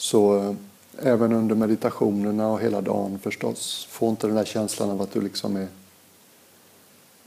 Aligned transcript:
Så 0.00 0.38
eh, 0.38 0.54
även 0.98 1.32
under 1.32 1.54
meditationerna 1.54 2.48
och 2.48 2.60
hela 2.60 2.80
dagen 2.80 3.18
förstås, 3.18 3.88
få 3.90 4.08
inte 4.08 4.26
den 4.26 4.36
där 4.36 4.44
känslan 4.44 4.90
av 4.90 5.02
att 5.02 5.12
du 5.12 5.20
liksom 5.20 5.56
är 5.56 5.68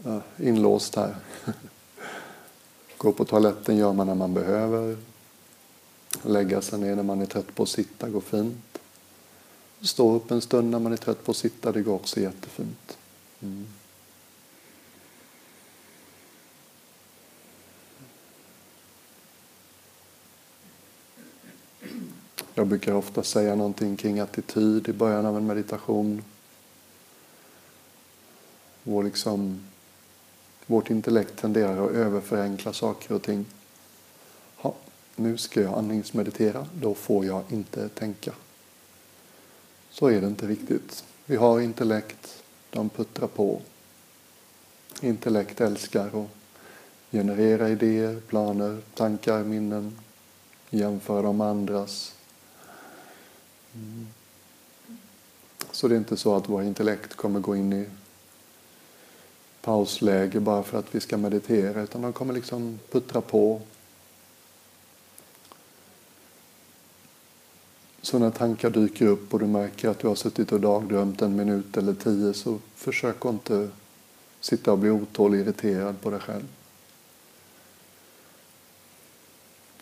eh, 0.05 0.19
inlåst 0.37 0.95
här. 0.95 1.15
Gå 2.97 3.11
på 3.11 3.25
toaletten 3.25 3.77
gör 3.77 3.93
man 3.93 4.07
när 4.07 4.15
man 4.15 4.33
behöver. 4.33 4.97
Lägga 6.21 6.61
sig 6.61 6.79
ner 6.79 6.95
när 6.95 7.03
man 7.03 7.21
är 7.21 7.25
trött 7.25 7.55
på 7.55 7.63
att 7.63 7.69
sitta 7.69 8.09
går 8.09 8.21
fint. 8.21 8.79
Stå 9.81 10.15
upp 10.15 10.31
en 10.31 10.41
stund 10.41 10.71
när 10.71 10.79
man 10.79 10.93
är 10.93 10.97
trött 10.97 11.25
på 11.25 11.31
att 11.31 11.37
sitta, 11.37 11.71
det 11.71 11.81
går 11.81 11.95
också 11.95 12.19
jättefint. 12.19 12.97
Mm. 13.41 13.67
Jag 22.55 22.67
brukar 22.67 22.93
ofta 22.93 23.23
säga 23.23 23.55
någonting 23.55 23.97
kring 23.97 24.19
attityd 24.19 24.89
i 24.89 24.93
början 24.93 25.25
av 25.25 25.37
en 25.37 25.47
meditation. 25.47 26.23
Vår 28.83 29.03
liksom, 29.03 29.67
vårt 30.65 30.89
intellekt 30.89 31.37
tenderar 31.37 31.85
att 31.85 31.91
överförenkla 31.91 32.73
saker 32.73 33.15
och 33.15 33.21
ting. 33.21 33.45
Ha, 34.55 34.75
nu 35.15 35.37
ska 35.37 35.61
jag 35.61 35.73
andningsmeditera, 35.73 36.67
då 36.73 36.93
får 36.93 37.25
jag 37.25 37.43
inte 37.49 37.89
tänka. 37.89 38.31
Så 39.89 40.07
är 40.07 40.21
det 40.21 40.27
inte 40.27 40.47
riktigt. 40.47 41.03
Vi 41.25 41.35
har 41.35 41.59
intellekt, 41.59 42.43
de 42.69 42.89
puttrar 42.89 43.27
på. 43.27 43.61
Intellekt 45.01 45.61
älskar 45.61 46.23
att 46.23 46.29
generera 47.11 47.69
idéer, 47.69 48.21
planer, 48.27 48.81
tankar, 48.95 49.43
minnen, 49.43 49.99
jämföra 50.69 51.21
dem 51.21 51.37
med 51.37 51.47
andras, 51.47 52.13
Mm. 53.75 54.07
Så 55.71 55.87
det 55.87 55.95
är 55.95 55.97
inte 55.97 56.17
så 56.17 56.35
att 56.35 56.49
vår 56.49 56.63
intellekt 56.63 57.15
kommer 57.15 57.39
gå 57.39 57.55
in 57.55 57.73
i 57.73 57.85
pausläge 59.61 60.39
bara 60.39 60.63
för 60.63 60.79
att 60.79 60.95
vi 60.95 60.99
ska 60.99 61.17
meditera 61.17 61.81
utan 61.81 62.01
de 62.01 62.13
kommer 62.13 62.33
liksom 62.33 62.79
puttra 62.91 63.21
på. 63.21 63.61
Så 68.01 68.19
när 68.19 68.31
tankar 68.31 68.69
dyker 68.69 69.05
upp 69.05 69.33
och 69.33 69.39
du 69.39 69.45
märker 69.45 69.89
att 69.89 69.99
du 69.99 70.07
har 70.07 70.15
suttit 70.15 70.51
och 70.51 70.59
dagdrömt 70.59 71.21
en 71.21 71.35
minut 71.35 71.77
eller 71.77 71.93
tio 71.93 72.33
så 72.33 72.59
försök 72.75 73.25
att 73.25 73.33
inte 73.33 73.69
sitta 74.39 74.71
och 74.71 74.77
bli 74.77 74.89
otålig 74.89 75.41
och 75.41 75.45
irriterad 75.47 76.01
på 76.01 76.09
dig 76.09 76.19
själv. 76.19 76.47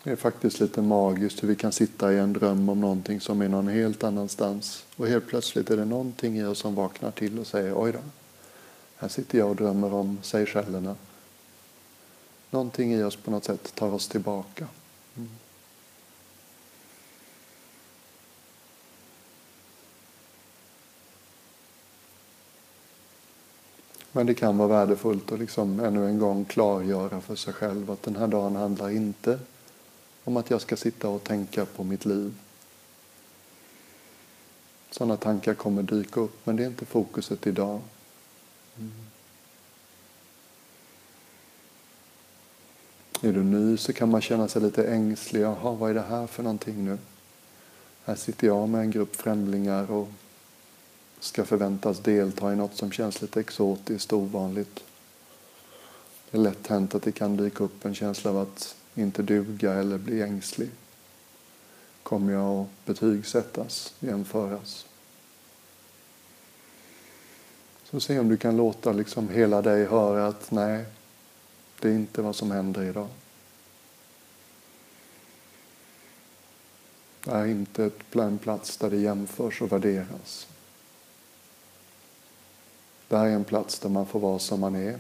Det 0.04 0.12
är 0.12 0.16
faktiskt 0.16 0.60
lite 0.60 0.82
magiskt 0.82 1.44
hur 1.44 1.48
vi 1.48 1.56
kan 1.56 1.72
sitta 1.72 2.14
i 2.14 2.18
en 2.18 2.34
dröm 2.34 2.70
om 2.70 2.82
någonting 2.82 3.22
som 3.22 3.42
är 3.42 3.48
någon 3.48 3.68
helt 3.68 4.04
annanstans. 4.04 4.86
Och 4.96 5.08
helt 5.08 5.28
plötsligt 5.28 5.70
är 5.70 5.78
det 5.78 5.86
någonting 5.86 6.38
i 6.38 6.44
oss 6.44 6.60
som 6.60 6.76
vaknar 6.76 7.12
till 7.12 7.40
och 7.40 7.48
säger 7.48 7.84
oj 7.84 7.92
då, 7.92 8.00
här 8.96 9.08
sitter 9.08 9.38
jag 9.38 9.50
och 9.50 9.56
drömmer 9.56 9.94
om 9.94 10.20
Seychellerna. 10.22 10.96
Någonting 12.50 12.94
i 12.94 13.04
oss 13.04 13.16
på 13.16 13.32
något 13.32 13.44
sätt 13.44 13.76
tar 13.76 13.94
oss 13.94 14.08
tillbaka. 14.08 14.68
Mm. 15.18 15.30
Men 24.12 24.26
det 24.26 24.34
kan 24.34 24.58
vara 24.58 24.68
värdefullt 24.68 25.32
att 25.32 25.40
liksom 25.40 25.80
ännu 25.80 26.08
en 26.08 26.20
gång 26.20 26.46
klargöra 26.46 27.22
för 27.22 27.36
sig 27.36 27.54
själv 27.54 27.92
att 27.92 28.04
den 28.04 28.16
här 28.16 28.28
dagen 28.28 28.56
handlar 28.56 28.90
inte 28.90 29.40
om 30.24 30.38
att 30.38 30.50
jag 30.50 30.62
ska 30.62 30.78
sitta 30.78 31.10
och 31.10 31.24
tänka 31.24 31.66
på 31.66 31.84
mitt 31.84 32.06
liv. 32.06 32.34
Sådana 34.92 35.18
tankar 35.18 35.54
kommer 35.54 35.84
dyka 35.84 36.20
upp, 36.20 36.46
men 36.46 36.56
det 36.56 36.64
är 36.64 36.68
inte 36.68 36.86
fokuset 36.86 37.48
idag. 37.48 37.82
Mm. 38.78 38.92
Är 43.22 43.34
du 43.34 43.44
ny 43.44 43.78
så 43.78 43.94
kan 43.94 44.10
man 44.10 44.22
känna 44.22 44.48
sig 44.48 44.62
lite 44.62 44.84
ängslig. 44.84 45.42
Jaha, 45.42 45.72
vad 45.72 45.90
är 45.90 45.94
det 45.94 46.02
här 46.02 46.28
för 46.28 46.44
någonting 46.44 46.86
nu? 46.86 46.98
Här 48.06 48.16
sitter 48.16 48.48
jag 48.48 48.70
med 48.70 48.82
en 48.82 48.92
grupp 48.92 49.16
främlingar 49.16 49.92
och 49.92 50.10
ska 51.20 51.46
förväntas 51.46 52.00
delta 52.00 52.54
i 52.54 52.56
något 52.56 52.76
som 52.76 52.92
känns 52.92 53.22
lite 53.22 53.40
exotiskt 53.40 54.14
och 54.14 54.20
ovanligt. 54.20 54.84
Det 56.32 56.38
är 56.38 56.42
lätt 56.42 56.68
hänt 56.68 56.96
att 56.96 57.04
det 57.04 57.12
kan 57.12 57.38
dyka 57.38 57.64
upp 57.64 57.86
en 57.86 57.96
känsla 57.96 58.32
av 58.32 58.38
att 58.38 58.76
inte 58.96 59.22
duga 59.22 59.74
eller 59.74 59.98
bli 59.98 60.22
ängslig? 60.22 60.70
Kommer 62.04 62.34
jag 62.34 62.62
att 62.62 62.86
betygsättas, 62.86 63.94
jämföras? 64.00 64.86
Så 67.84 68.00
se 68.00 68.20
om 68.20 68.30
du 68.30 68.38
kan 68.38 68.58
låta 68.58 68.92
liksom 68.92 69.30
hela 69.30 69.62
dig 69.62 69.86
höra 69.86 70.28
att 70.28 70.52
nej, 70.52 70.86
det 71.80 71.90
är 71.90 71.94
inte 71.94 72.22
vad 72.22 72.36
som 72.36 72.52
händer 72.52 72.84
idag. 72.84 73.08
Det 77.24 77.32
är 77.32 77.46
inte 77.46 77.92
en 78.12 78.38
plats 78.38 78.78
där 78.78 78.90
det 78.90 78.98
jämförs 78.98 79.62
och 79.62 79.72
värderas. 79.72 80.48
Det 83.08 83.18
här 83.18 83.26
är 83.26 83.32
en 83.32 83.44
plats 83.44 83.80
där 83.80 83.90
man 83.90 84.06
får 84.06 84.20
vara 84.20 84.40
som 84.40 84.60
man 84.60 84.76
är 84.76 85.00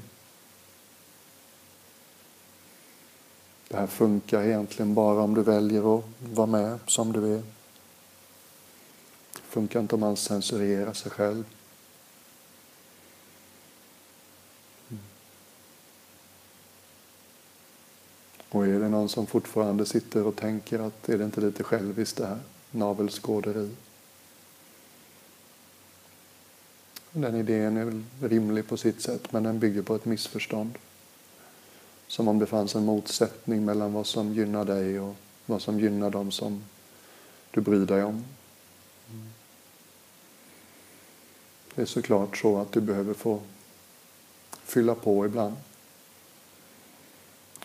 Det 3.71 3.77
här 3.77 3.87
funkar 3.87 4.43
egentligen 4.43 4.93
bara 4.93 5.21
om 5.21 5.33
du 5.33 5.41
väljer 5.43 5.97
att 5.97 6.03
vara 6.33 6.47
med 6.47 6.79
som 6.87 7.13
du 7.13 7.33
är. 7.33 7.41
Det 9.33 9.41
funkar 9.41 9.79
inte 9.79 9.95
om 9.95 10.01
man 10.01 10.17
censurerar 10.17 10.93
sig 10.93 11.11
själv. 11.11 11.43
Mm. 14.89 15.03
Och 18.49 18.67
är 18.67 18.79
det 18.79 18.89
någon 18.89 19.09
som 19.09 19.27
fortfarande 19.27 19.85
sitter 19.85 20.25
och 20.25 20.35
tänker 20.35 20.79
att 20.79 21.09
är 21.09 21.17
det 21.17 21.23
inte 21.23 21.41
lite 21.41 21.63
själviskt 21.63 22.17
det 22.17 22.25
här? 22.25 22.39
Navelskåderi. 22.71 23.69
Den 27.11 27.35
idén 27.35 27.77
är 27.77 27.85
väl 27.85 28.03
rimlig 28.21 28.67
på 28.67 28.77
sitt 28.77 29.01
sätt 29.01 29.31
men 29.31 29.43
den 29.43 29.59
bygger 29.59 29.81
på 29.81 29.95
ett 29.95 30.05
missförstånd. 30.05 30.77
Som 32.11 32.27
om 32.27 32.39
det 32.39 32.45
fanns 32.45 32.75
en 32.75 32.85
motsättning 32.85 33.65
mellan 33.65 33.93
vad 33.93 34.07
som 34.07 34.33
gynnar 34.33 34.65
dig 34.65 34.99
och 34.99 35.15
vad 35.45 35.61
som 35.61 35.79
gynnar 35.79 36.09
dem 36.09 36.31
som 36.31 36.63
du 37.51 37.61
bryr 37.61 37.85
dig 37.85 38.03
om. 38.03 38.25
Det 41.75 41.81
är 41.81 41.85
såklart 41.85 42.37
så 42.37 42.57
att 42.57 42.71
du 42.71 42.81
behöver 42.81 43.13
få 43.13 43.41
fylla 44.63 44.95
på 44.95 45.25
ibland. 45.25 45.55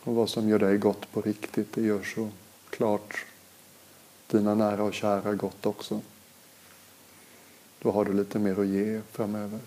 Och 0.01 0.15
vad 0.15 0.31
som 0.31 0.49
gör 0.49 0.59
dig 0.59 0.79
gott 0.79 1.12
på 1.12 1.21
riktigt, 1.21 1.73
det 1.75 1.83
gör 1.83 2.03
så 2.03 2.31
klart 2.71 3.25
dina 4.27 4.55
nära 4.55 4.83
och 4.83 4.95
kära 4.95 5.35
gott 5.35 5.67
också. 5.67 6.01
Då 7.79 7.91
har 7.91 8.05
du 8.05 8.12
lite 8.12 8.39
mer 8.39 8.61
att 8.61 8.67
ge 8.67 9.01
framöver. 9.12 9.61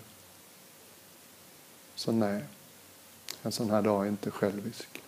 Så 1.94 2.12
nej. 2.12 2.42
En 3.42 3.52
sån 3.52 3.70
här 3.70 3.82
dag 3.82 4.04
är 4.04 4.08
inte 4.08 4.30
självisk. 4.30 5.00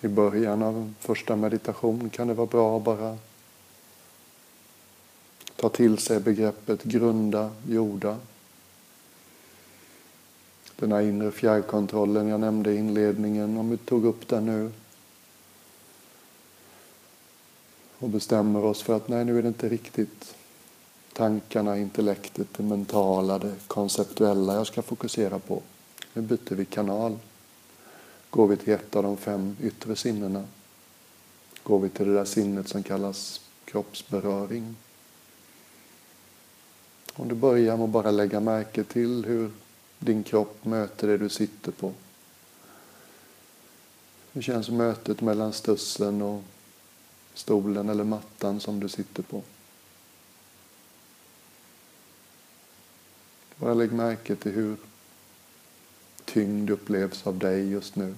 I 0.00 0.08
början 0.08 0.62
av 0.62 0.94
första 1.00 1.36
meditation 1.36 2.10
kan 2.10 2.28
det 2.28 2.34
vara 2.34 2.46
bra 2.46 2.76
att 2.76 2.82
bara 2.82 3.18
ta 5.60 5.68
till 5.68 5.98
sig 5.98 6.20
begreppet 6.20 6.82
grunda, 6.82 7.50
jorda. 7.68 8.16
Den 10.76 10.92
här 10.92 11.00
inre 11.00 11.30
fjärrkontrollen 11.30 12.28
jag 12.28 12.40
nämnde 12.40 12.72
i 12.72 12.76
inledningen, 12.76 13.58
om 13.58 13.70
vi 13.70 13.76
tog 13.76 14.04
upp 14.04 14.28
den 14.28 14.46
nu 14.46 14.72
och 17.98 18.08
bestämmer 18.08 18.64
oss 18.64 18.82
för 18.82 18.96
att 18.96 19.08
nej, 19.08 19.24
nu 19.24 19.38
är 19.38 19.42
det 19.42 19.48
inte 19.48 19.68
riktigt 19.68 20.34
tankarna, 21.12 21.78
intellektet, 21.78 22.46
det 22.56 22.62
mentala, 22.62 23.38
det 23.38 23.54
konceptuella 23.66 24.54
jag 24.54 24.66
ska 24.66 24.82
fokusera 24.82 25.38
på. 25.38 25.62
Nu 26.12 26.22
byter 26.22 26.54
vi 26.54 26.64
kanal. 26.64 27.18
Går 28.30 28.46
vi 28.46 28.56
till 28.56 28.72
ett 28.72 28.96
av 28.96 29.02
de 29.02 29.16
fem 29.16 29.56
yttre 29.62 29.96
sinnena. 29.96 30.44
Går 31.62 31.78
vi 31.78 31.88
till 31.88 32.06
det 32.06 32.14
där 32.14 32.24
sinnet 32.24 32.68
som 32.68 32.82
kallas 32.82 33.40
kroppsberöring. 33.64 34.76
Om 37.18 37.28
du 37.28 37.34
börjar 37.34 37.76
med 37.76 37.84
att 37.84 37.90
bara 37.90 38.10
lägga 38.10 38.40
märke 38.40 38.84
till 38.84 39.24
hur 39.24 39.50
din 39.98 40.22
kropp 40.24 40.64
möter 40.64 41.08
det 41.08 41.18
du 41.18 41.28
sitter 41.28 41.72
på. 41.72 41.92
Hur 44.32 44.42
känns 44.42 44.70
mötet 44.70 45.20
mellan 45.20 45.52
stussen 45.52 46.22
och 46.22 46.42
stolen 47.34 47.88
eller 47.88 48.04
mattan 48.04 48.60
som 48.60 48.80
du 48.80 48.88
sitter 48.88 49.22
på? 49.22 49.42
Bara 53.56 53.74
lägg 53.74 53.92
märke 53.92 54.36
till 54.36 54.52
hur 54.52 54.76
tyngd 56.24 56.70
upplevs 56.70 57.26
av 57.26 57.38
dig 57.38 57.70
just 57.70 57.96
nu. 57.96 58.14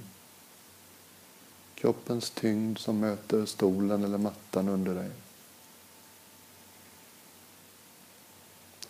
Kroppens 1.74 2.30
tyngd 2.30 2.78
som 2.78 3.00
möter 3.00 3.46
stolen 3.46 4.04
eller 4.04 4.18
mattan 4.18 4.68
under 4.68 4.94
dig. 4.94 5.10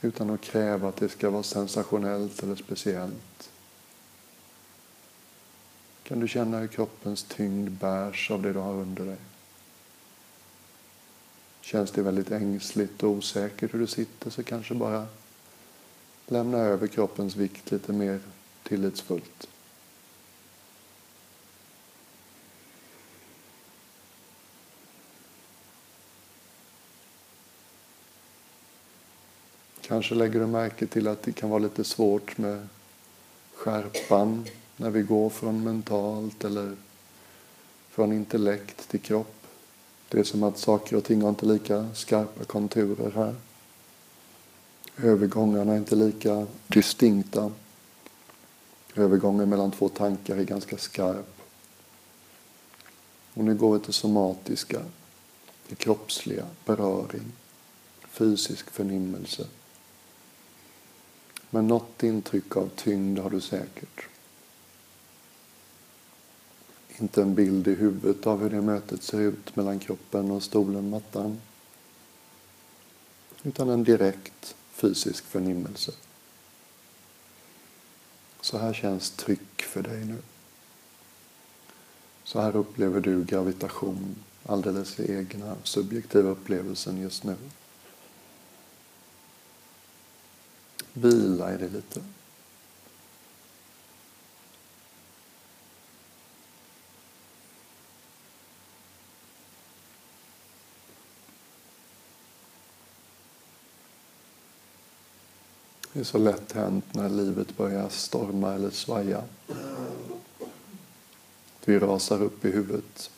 Utan 0.02 0.30
att 0.30 0.40
kräva 0.40 0.88
att 0.88 0.96
det 0.96 1.08
ska 1.08 1.30
vara 1.30 1.42
sensationellt 1.42 2.42
eller 2.42 2.56
speciellt. 2.56 3.50
Kan 6.02 6.20
du 6.20 6.28
känna 6.28 6.58
hur 6.58 6.66
kroppens 6.66 7.22
tyngd 7.22 7.70
bärs 7.70 8.30
av 8.30 8.42
det 8.42 8.52
du 8.52 8.58
har 8.58 8.72
under 8.72 9.04
dig? 9.04 9.16
Känns 11.60 11.90
det 11.90 12.02
väldigt 12.02 12.30
ängsligt 12.30 13.02
och 13.02 13.10
osäkert 13.10 13.74
hur 13.74 13.78
du 13.78 13.86
sitter 13.86 14.30
så 14.30 14.42
kanske 14.42 14.74
bara 14.74 15.06
lämna 16.26 16.58
över 16.58 16.86
kroppens 16.86 17.36
vikt 17.36 17.70
lite 17.70 17.92
mer 17.92 18.20
tillitsfullt. 18.62 19.48
Kanske 30.00 30.14
lägger 30.14 30.40
du 30.40 30.46
märke 30.46 30.86
till 30.86 31.08
att 31.08 31.22
det 31.22 31.32
kan 31.32 31.50
vara 31.50 31.58
lite 31.58 31.84
svårt 31.84 32.38
med 32.38 32.68
skärpan 33.54 34.46
när 34.76 34.90
vi 34.90 35.02
går 35.02 35.30
från 35.30 35.64
mentalt 35.64 36.44
eller 36.44 36.76
från 37.90 38.12
intellekt 38.12 38.88
till 38.88 39.00
kropp. 39.00 39.46
Det 40.08 40.18
är 40.18 40.24
som 40.24 40.42
att 40.42 40.58
saker 40.58 40.96
och 40.96 41.04
ting 41.04 41.22
har 41.22 41.28
inte 41.28 41.46
lika 41.46 41.94
skarpa 41.94 42.44
konturer 42.44 43.10
här. 43.10 43.34
Övergångarna 44.96 45.72
är 45.72 45.76
inte 45.76 45.96
lika 45.96 46.46
distinkta. 46.66 47.52
Övergången 48.94 49.48
mellan 49.48 49.70
två 49.70 49.88
tankar 49.88 50.36
är 50.36 50.44
ganska 50.44 50.78
skarp. 50.78 51.40
Och 53.34 53.44
nu 53.44 53.54
går 53.54 53.78
vi 53.78 53.84
till 53.84 53.94
somatiska, 53.94 54.80
det 55.68 55.74
kroppsliga, 55.74 56.46
beröring, 56.64 57.32
fysisk 58.08 58.70
förnimmelse. 58.70 59.46
Men 61.50 61.66
något 61.66 62.02
intryck 62.02 62.56
av 62.56 62.70
tyngd 62.76 63.18
har 63.18 63.30
du 63.30 63.40
säkert. 63.40 64.06
Inte 66.98 67.22
en 67.22 67.34
bild 67.34 67.68
i 67.68 67.74
huvudet 67.74 68.26
av 68.26 68.42
hur 68.42 68.50
det 68.50 68.60
mötet 68.60 69.02
ser 69.02 69.20
ut 69.20 69.56
mellan 69.56 69.78
kroppen 69.78 70.30
och 70.30 70.42
stolen, 70.42 70.90
mattan. 70.90 71.40
Utan 73.42 73.68
en 73.68 73.84
direkt 73.84 74.54
fysisk 74.70 75.24
förnimmelse. 75.24 75.92
Så 78.40 78.58
här 78.58 78.72
känns 78.72 79.10
tryck 79.10 79.62
för 79.62 79.82
dig 79.82 80.04
nu. 80.04 80.18
Så 82.24 82.40
här 82.40 82.56
upplever 82.56 83.00
du 83.00 83.24
gravitation, 83.24 84.16
alldeles 84.46 85.00
egna 85.00 85.56
subjektiva 85.64 86.30
upplevelsen 86.30 86.98
just 87.00 87.24
nu. 87.24 87.36
Vila 90.92 91.54
i 91.54 91.56
det 91.56 91.68
lite. 91.68 92.00
Det 105.92 106.00
är 106.00 106.04
så 106.04 106.18
lätt 106.18 106.52
hänt 106.52 106.94
när 106.94 107.08
livet 107.08 107.56
börjar 107.56 107.88
storma 107.88 108.54
eller 108.54 108.70
svaja. 108.70 109.24
Vi 111.64 111.78
rasar 111.78 112.22
upp 112.22 112.44
i 112.44 112.50
huvudet. 112.50 113.10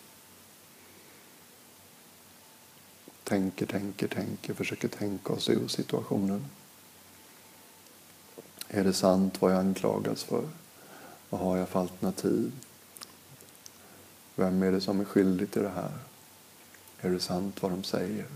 Tänker, 3.24 3.66
tänker, 3.66 4.08
tänker, 4.08 4.54
försöker 4.54 4.88
tänka 4.88 5.32
oss 5.32 5.48
ur 5.48 5.68
situationen. 5.68 6.44
Är 8.74 8.84
det 8.84 8.92
sant 8.92 9.42
vad 9.42 9.52
jag 9.52 9.58
anklagas 9.58 10.24
för? 10.24 10.48
Vad 11.30 11.40
har 11.40 11.56
jag 11.56 11.68
för 11.68 11.80
alternativ? 11.80 12.52
Vem 14.34 14.62
är 14.62 14.72
det 14.72 14.80
som 14.80 15.00
är 15.00 15.04
skyldig 15.04 15.50
till 15.50 15.62
det 15.62 15.68
här? 15.68 15.92
Är 17.00 17.10
det 17.10 17.20
sant 17.20 17.62
vad 17.62 17.72
de 17.72 17.84
säger? 17.84 18.26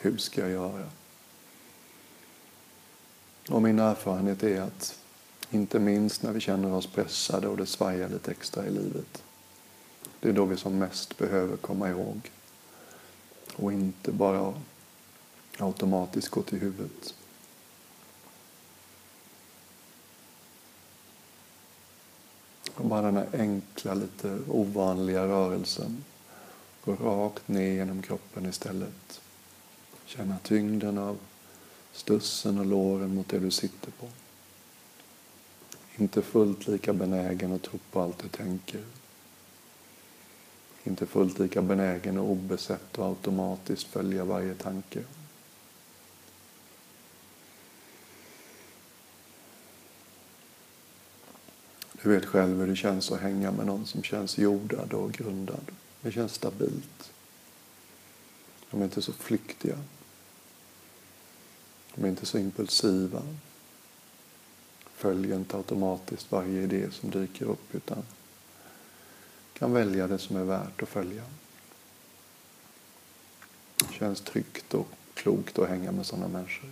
Hur 0.00 0.16
ska 0.16 0.40
jag 0.40 0.50
göra? 0.50 0.86
Och 3.48 3.62
min 3.62 3.78
erfarenhet 3.78 4.42
är 4.42 4.60
att 4.60 4.98
inte 5.50 5.78
minst 5.78 6.22
när 6.22 6.32
vi 6.32 6.40
känner 6.40 6.72
oss 6.72 6.86
pressade 6.86 7.48
och 7.48 7.56
det 7.56 7.66
svajar 7.66 8.08
lite 8.08 8.30
extra 8.30 8.66
i 8.66 8.70
livet. 8.70 9.22
Det 10.20 10.28
är 10.28 10.32
då 10.32 10.44
vi 10.44 10.56
som 10.56 10.78
mest 10.78 11.18
behöver 11.18 11.56
komma 11.56 11.88
ihåg. 11.88 12.30
Och 13.56 13.72
inte 13.72 14.12
bara 14.12 14.54
automatiskt 15.58 16.28
gå 16.28 16.42
till 16.42 16.58
huvudet. 16.58 17.14
Och 22.82 22.88
bara 22.88 23.02
den 23.02 23.16
här 23.16 23.28
enkla, 23.32 23.94
lite 23.94 24.38
ovanliga 24.48 25.26
rörelsen. 25.26 26.04
Gå 26.84 26.94
rakt 26.94 27.48
ner 27.48 27.72
genom 27.72 28.02
kroppen 28.02 28.46
istället. 28.46 29.20
Känna 30.04 30.38
tyngden 30.38 30.98
av 30.98 31.18
stussen 31.92 32.58
och 32.58 32.66
låren 32.66 33.14
mot 33.14 33.28
det 33.28 33.38
du 33.38 33.50
sitter 33.50 33.90
på. 33.90 34.08
Inte 35.96 36.22
fullt 36.22 36.66
lika 36.66 36.92
benägen 36.92 37.52
att 37.52 37.62
tro 37.62 37.78
på 37.92 38.00
allt 38.00 38.18
du 38.18 38.28
tänker. 38.28 38.80
Inte 40.84 41.06
fullt 41.06 41.38
lika 41.38 41.62
benägen 41.62 42.18
och 42.18 42.30
obesett 42.30 42.98
och 42.98 43.06
automatiskt 43.06 43.86
följa 43.86 44.24
varje 44.24 44.54
tanke. 44.54 45.00
Du 52.02 52.08
vet 52.08 52.26
själv 52.26 52.58
hur 52.58 52.66
det 52.66 52.76
känns 52.76 53.12
att 53.12 53.20
hänga 53.20 53.50
med 53.50 53.66
någon 53.66 53.86
som 53.86 54.02
känns 54.02 54.38
jordad 54.38 54.92
och 54.92 55.12
grundad. 55.12 55.70
Det 56.00 56.12
känns 56.12 56.34
stabilt. 56.34 57.12
De 58.70 58.80
är 58.80 58.84
inte 58.84 59.02
så 59.02 59.12
flyktiga. 59.12 59.78
De 61.94 62.04
är 62.04 62.08
inte 62.08 62.26
så 62.26 62.38
impulsiva. 62.38 63.22
Följer 64.94 65.36
inte 65.36 65.56
automatiskt 65.56 66.32
varje 66.32 66.62
idé 66.62 66.90
som 66.90 67.10
dyker 67.10 67.46
upp 67.46 67.74
utan 67.74 68.02
kan 69.58 69.72
välja 69.72 70.06
det 70.06 70.18
som 70.18 70.36
är 70.36 70.44
värt 70.44 70.82
att 70.82 70.88
följa. 70.88 71.22
Det 73.76 73.94
känns 73.94 74.20
tryggt 74.20 74.74
och 74.74 74.88
klokt 75.14 75.58
att 75.58 75.68
hänga 75.68 75.92
med 75.92 76.06
sådana 76.06 76.28
människor. 76.28 76.70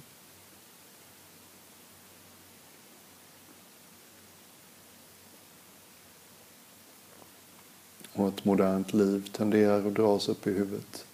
Och 8.13 8.30
ett 8.41 8.45
modernt 8.47 8.93
liv 8.93 9.31
tenderar 9.33 9.87
att 9.87 9.95
dras 9.95 10.29
upp 10.29 10.47
i 10.47 10.51
huvudet. 10.51 11.05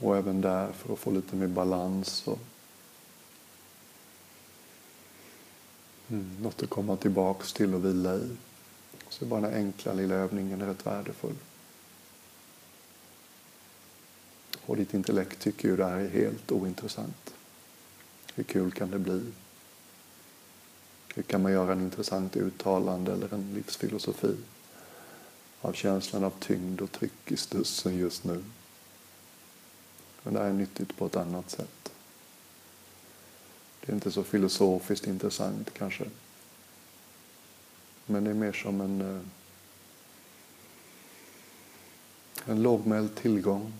Och 0.00 0.16
även 0.16 0.40
där 0.40 0.72
för 0.72 0.92
att 0.92 0.98
få 0.98 1.10
lite 1.10 1.36
mer 1.36 1.46
balans 1.46 2.28
och 2.28 2.38
mm, 6.08 6.36
något 6.42 6.62
att 6.62 6.70
komma 6.70 6.96
tillbaks 6.96 7.52
till 7.52 7.74
och 7.74 7.84
vila 7.84 8.14
i. 8.14 8.36
Så 9.08 9.24
bara 9.24 9.40
den 9.40 9.54
enkla 9.54 9.92
lilla 9.92 10.14
övningen 10.14 10.62
är 10.62 10.66
rätt 10.66 10.86
värdefull. 10.86 11.36
Och 14.66 14.76
ditt 14.76 14.94
intellekt 14.94 15.40
tycker 15.40 15.68
ju 15.68 15.76
det 15.76 15.84
här 15.84 15.98
är 15.98 16.08
helt 16.08 16.52
ointressant. 16.52 17.34
Hur 18.34 18.44
kul 18.44 18.72
kan 18.72 18.90
det 18.90 18.98
bli? 18.98 19.22
Hur 21.14 21.22
kan 21.22 21.42
man 21.42 21.52
göra 21.52 21.72
en 21.72 21.80
intressant 21.80 22.36
uttalande 22.36 23.12
eller 23.12 23.34
en 23.34 23.54
livsfilosofi 23.54 24.36
av 25.60 25.72
känslan 25.72 26.24
av 26.24 26.32
tyngd 26.40 26.80
och 26.80 26.92
tryck 26.92 27.32
i 27.32 27.36
stussen 27.36 27.96
just 27.96 28.24
nu? 28.24 28.44
Men 30.22 30.34
det 30.34 30.40
här 30.40 30.46
är 30.46 30.52
nyttigt 30.52 30.96
på 30.96 31.06
ett 31.06 31.16
annat 31.16 31.50
sätt. 31.50 31.92
Det 33.80 33.92
är 33.92 33.94
inte 33.94 34.10
så 34.10 34.22
filosofiskt 34.22 35.06
intressant 35.06 35.74
kanske. 35.74 36.04
Men 38.06 38.24
det 38.24 38.30
är 38.30 38.34
mer 38.34 38.52
som 38.52 38.80
en, 38.80 39.00
eh, 39.00 39.22
en 42.50 42.62
lågmäld 42.62 43.14
tillgång. 43.14 43.72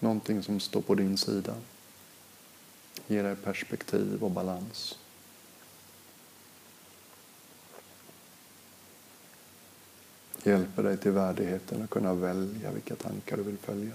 Någonting 0.00 0.42
som 0.42 0.60
står 0.60 0.80
på 0.80 0.94
din 0.94 1.18
sida. 1.18 1.54
Ger 3.06 3.22
dig 3.22 3.36
perspektiv 3.36 4.24
och 4.24 4.30
balans. 4.30 4.98
hjälper 10.48 10.82
dig 10.82 10.96
till 10.96 11.10
värdigheten 11.10 11.82
att 11.82 11.90
kunna 11.90 12.14
välja 12.14 12.70
vilka 12.70 12.96
tankar 12.96 13.36
du 13.36 13.42
vill 13.42 13.58
följa. 13.58 13.94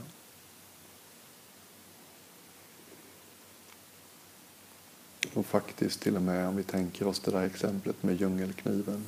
Och 5.33 5.45
faktiskt 5.45 6.01
till 6.01 6.15
och 6.15 6.21
med 6.21 6.47
om 6.47 6.55
vi 6.55 6.63
tänker 6.63 7.07
oss 7.07 7.19
det 7.19 7.31
där 7.31 7.45
exemplet 7.45 8.03
med 8.03 8.15
djungelkniven. 8.15 9.05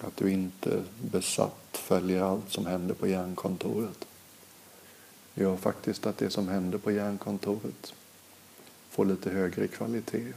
Att 0.00 0.16
du 0.16 0.30
inte 0.30 0.84
besatt 1.02 1.68
följer 1.72 2.22
allt 2.22 2.50
som 2.50 2.66
händer 2.66 2.94
på 2.94 3.06
järnkontoret. 3.06 4.06
Gör 5.38 5.56
faktiskt 5.56 6.06
att 6.06 6.18
det 6.18 6.30
som 6.30 6.48
händer 6.48 6.78
på 6.78 6.92
järnkontoret 6.92 7.94
får 8.90 9.04
lite 9.04 9.30
högre 9.30 9.68
kvalitet. 9.68 10.32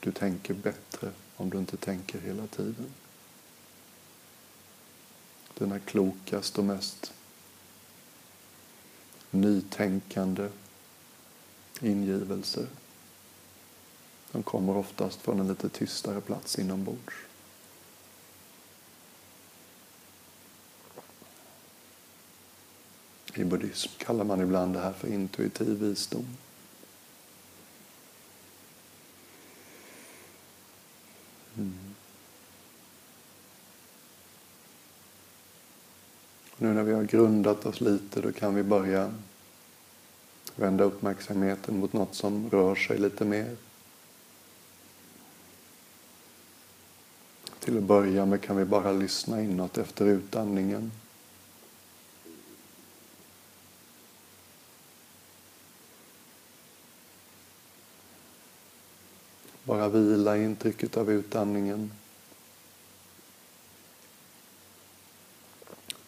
Du 0.00 0.12
tänker 0.12 0.54
bättre 0.54 1.12
om 1.36 1.50
du 1.50 1.58
inte 1.58 1.76
tänker 1.76 2.20
hela 2.20 2.46
tiden. 2.46 2.94
Dina 5.58 5.78
klokaste 5.78 6.60
och 6.60 6.66
mest 6.66 7.12
nytänkande 9.30 10.48
ingivelser. 11.80 12.66
De 14.32 14.42
kommer 14.42 14.76
oftast 14.76 15.20
från 15.20 15.40
en 15.40 15.48
lite 15.48 15.68
tystare 15.68 16.20
plats 16.20 16.58
inombords. 16.58 17.14
I 23.34 23.44
buddhism 23.44 23.90
kallar 23.98 24.24
man 24.24 24.40
ibland 24.40 24.74
det 24.74 24.80
här 24.80 24.92
för 24.92 25.08
intuitiv 25.08 25.78
visdom. 25.78 26.26
Mm. 31.56 31.78
Nu 36.56 36.74
när 36.74 36.82
vi 36.82 36.92
har 36.92 37.02
grundat 37.02 37.66
oss 37.66 37.80
lite 37.80 38.20
då 38.20 38.32
kan 38.32 38.54
vi 38.54 38.62
börja 38.62 39.14
vända 40.56 40.84
uppmärksamheten 40.84 41.80
mot 41.80 41.92
något 41.92 42.14
som 42.14 42.50
rör 42.50 42.74
sig 42.74 42.98
lite 42.98 43.24
mer. 43.24 43.56
Till 47.58 47.78
att 47.78 47.82
börja 47.82 48.26
med 48.26 48.42
kan 48.42 48.56
vi 48.56 48.64
bara 48.64 48.92
lyssna 48.92 49.42
inåt 49.42 49.78
efter 49.78 50.06
utandningen. 50.06 50.92
Bara 59.70 59.88
vila 59.88 60.36
i 60.36 60.44
intrycket 60.44 60.96
av 60.96 61.10
utandningen. 61.10 61.92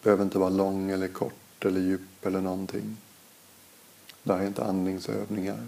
behöver 0.01 0.23
inte 0.23 0.37
vara 0.37 0.49
lång 0.49 0.91
eller 0.91 1.07
kort 1.07 1.65
eller 1.65 1.81
djup 1.81 2.25
eller 2.25 2.41
någonting. 2.41 2.97
Det 4.23 4.33
här 4.33 4.41
är 4.41 4.47
inte 4.47 4.63
andningsövningar. 4.63 5.67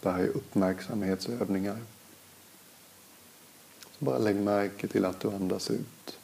Det 0.00 0.10
här 0.10 0.18
är 0.18 0.28
uppmärksamhetsövningar. 0.28 1.78
Så 3.98 4.04
bara 4.04 4.18
lägg 4.18 4.36
märke 4.36 4.88
till 4.88 5.04
att 5.04 5.20
du 5.20 5.30
andas 5.30 5.70
ut. 5.70 6.18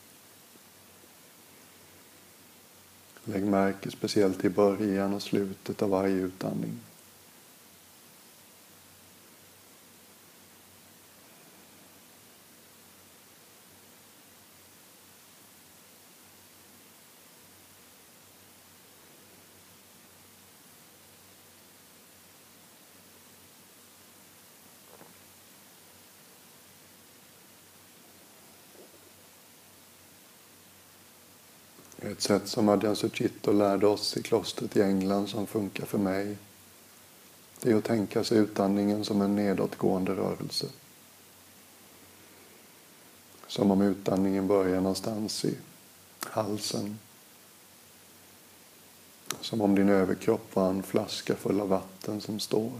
Lägg 3.24 3.44
märke 3.44 3.90
speciellt 3.90 4.44
i 4.44 4.50
början 4.50 5.14
och 5.14 5.22
slutet 5.22 5.82
av 5.82 5.90
varje 5.90 6.14
utandning. 6.14 6.80
Sätt 32.22 32.48
som 32.48 32.68
Adjan 32.68 32.96
Suchito 32.96 33.52
lärde 33.52 33.86
oss 33.86 34.16
i 34.16 34.22
klostret 34.22 34.76
i 34.76 34.82
England 34.82 35.28
som 35.28 35.46
funkar 35.46 35.86
för 35.86 35.98
mig. 35.98 36.36
Det 37.60 37.70
är 37.70 37.76
att 37.76 37.84
tänka 37.84 38.24
sig 38.24 38.38
utandningen 38.38 39.04
som 39.04 39.22
en 39.22 39.36
nedåtgående 39.36 40.12
rörelse. 40.12 40.66
Som 43.46 43.70
om 43.70 43.82
utandningen 43.82 44.46
börjar 44.46 44.80
någonstans 44.80 45.44
i 45.44 45.54
halsen. 46.20 46.98
Som 49.40 49.60
om 49.60 49.74
din 49.74 49.88
överkropp 49.88 50.56
var 50.56 50.70
en 50.70 50.82
flaska 50.82 51.36
full 51.36 51.60
av 51.60 51.68
vatten 51.68 52.20
som 52.20 52.40
står. 52.40 52.72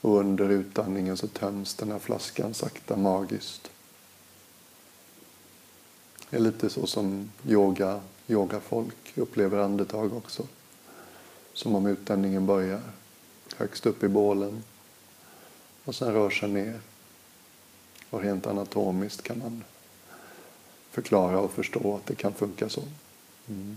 Och 0.00 0.18
under 0.18 0.48
utandningen 0.48 1.16
så 1.16 1.26
töms 1.26 1.74
den 1.74 1.92
här 1.92 1.98
flaskan 1.98 2.54
sakta 2.54 2.96
magiskt. 2.96 3.70
Det 6.30 6.36
är 6.36 6.40
lite 6.40 6.70
så 6.70 6.86
som 6.86 7.30
yoga, 7.46 8.00
yogafolk 8.26 9.12
upplever 9.14 9.58
andetag 9.58 10.16
också. 10.16 10.46
Som 11.52 11.74
om 11.74 11.86
utandningen 11.86 12.46
börjar 12.46 12.80
högst 13.56 13.86
upp 13.86 14.02
i 14.02 14.08
bålen 14.08 14.62
och 15.84 15.94
sen 15.94 16.12
rör 16.12 16.30
sig 16.30 16.48
ner. 16.48 16.80
Och 18.10 18.22
rent 18.22 18.46
anatomiskt 18.46 19.22
kan 19.22 19.38
man 19.38 19.64
förklara 20.90 21.40
och 21.40 21.52
förstå 21.52 21.96
att 21.96 22.06
det 22.06 22.14
kan 22.14 22.32
funka 22.32 22.68
så. 22.68 22.82
Mm. 23.48 23.76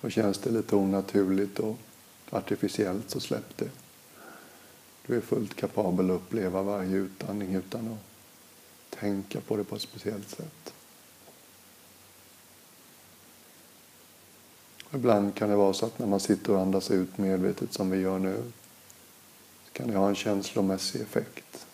Och 0.00 0.12
känns 0.12 0.38
det 0.38 0.50
lite 0.50 0.76
onaturligt 0.76 1.58
och 1.58 1.76
artificiellt 2.30 3.10
så 3.10 3.20
släpp 3.20 3.56
det. 3.56 3.70
Du 5.06 5.16
är 5.16 5.20
fullt 5.20 5.54
kapabel 5.54 6.10
att 6.10 6.16
uppleva 6.16 6.62
varje 6.62 6.96
utandning 6.96 7.54
utan 7.54 7.88
att 7.88 8.09
tänka 9.00 9.40
på 9.40 9.56
det 9.56 9.64
på 9.64 9.76
ett 9.76 9.82
speciellt 9.82 10.28
sätt. 10.28 10.74
Ibland 14.94 15.34
kan 15.34 15.48
det 15.50 15.56
vara 15.56 15.72
så 15.72 15.86
att 15.86 15.98
när 15.98 16.06
man 16.06 16.20
sitter 16.20 16.52
och 16.52 16.60
andas 16.60 16.90
ut 16.90 17.18
medvetet 17.18 17.72
som 17.72 17.90
vi 17.90 17.98
gör 17.98 18.18
nu 18.18 18.52
så 19.64 19.72
kan 19.72 19.88
det 19.88 19.96
ha 19.96 20.08
en 20.08 20.14
känslomässig 20.14 21.00
effekt. 21.00 21.66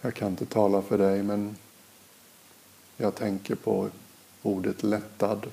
Jag 0.00 0.14
kan 0.14 0.28
inte 0.28 0.46
tala 0.46 0.82
för 0.82 0.98
dig 0.98 1.22
men 1.22 1.56
jag 2.96 3.14
tänker 3.14 3.54
på 3.54 3.90
ordet 4.42 4.82
lättad. 4.82 5.46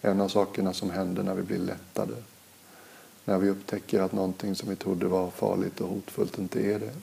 En 0.00 0.20
av 0.20 0.28
sakerna 0.28 0.72
som 0.72 0.90
händer 0.90 1.22
när 1.22 1.34
vi 1.34 1.42
blir 1.42 1.58
lättade 1.58 2.22
när 3.24 3.38
vi 3.38 3.50
upptäcker 3.50 4.00
att 4.00 4.12
någonting 4.12 4.54
som 4.54 4.68
vi 4.68 4.76
trodde 4.76 5.06
var 5.06 5.30
farligt 5.30 5.80
och 5.80 5.88
hotfullt 5.88 6.38
inte 6.38 6.60
är 6.60 6.78
det. 6.78 6.94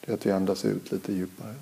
Det 0.00 0.12
är 0.12 0.14
att 0.14 0.26
vi 0.26 0.30
andas 0.30 0.64
ut 0.64 0.92
lite 0.92 1.12
djupare. 1.12 1.54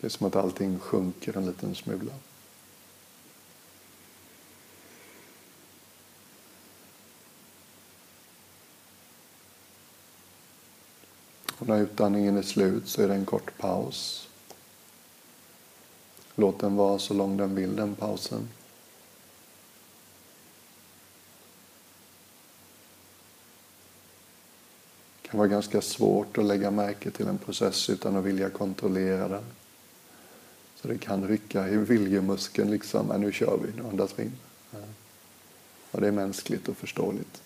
Det 0.00 0.06
är 0.06 0.10
som 0.10 0.26
att 0.26 0.36
allting 0.36 0.78
sjunker 0.78 1.36
en 1.36 1.46
liten 1.46 1.74
smula. 1.74 2.12
Och 11.58 11.68
när 11.68 11.80
utandningen 11.80 12.36
är 12.36 12.42
slut 12.42 12.88
så 12.88 13.02
är 13.02 13.08
det 13.08 13.14
en 13.14 13.24
kort 13.24 13.58
paus. 13.58 14.28
Låt 16.34 16.58
den 16.58 16.76
vara 16.76 16.98
så 16.98 17.14
lång 17.14 17.36
den 17.36 17.54
vill, 17.54 17.76
den 17.76 17.94
pausen. 17.94 18.48
Kan 25.32 25.38
vara 25.38 25.48
ganska 25.48 25.80
svårt 25.80 26.38
att 26.38 26.44
lägga 26.44 26.70
märke 26.70 27.10
till 27.10 27.26
en 27.26 27.38
process 27.38 27.90
utan 27.90 28.16
att 28.16 28.24
vilja 28.24 28.50
kontrollera 28.50 29.28
den. 29.28 29.44
Så 30.76 30.88
det 30.88 30.98
kan 30.98 31.28
rycka 31.28 31.68
i 31.68 31.76
viljemuskeln 31.76 32.70
liksom, 32.70 33.06
men 33.06 33.20
nu 33.20 33.32
kör 33.32 33.58
vi, 33.64 33.82
nu 33.82 33.88
andas 33.88 34.18
vi 34.18 34.22
in. 34.22 34.32
Och 35.90 36.00
det 36.00 36.08
är 36.08 36.12
mänskligt 36.12 36.68
och 36.68 36.76
förståeligt. 36.76 37.42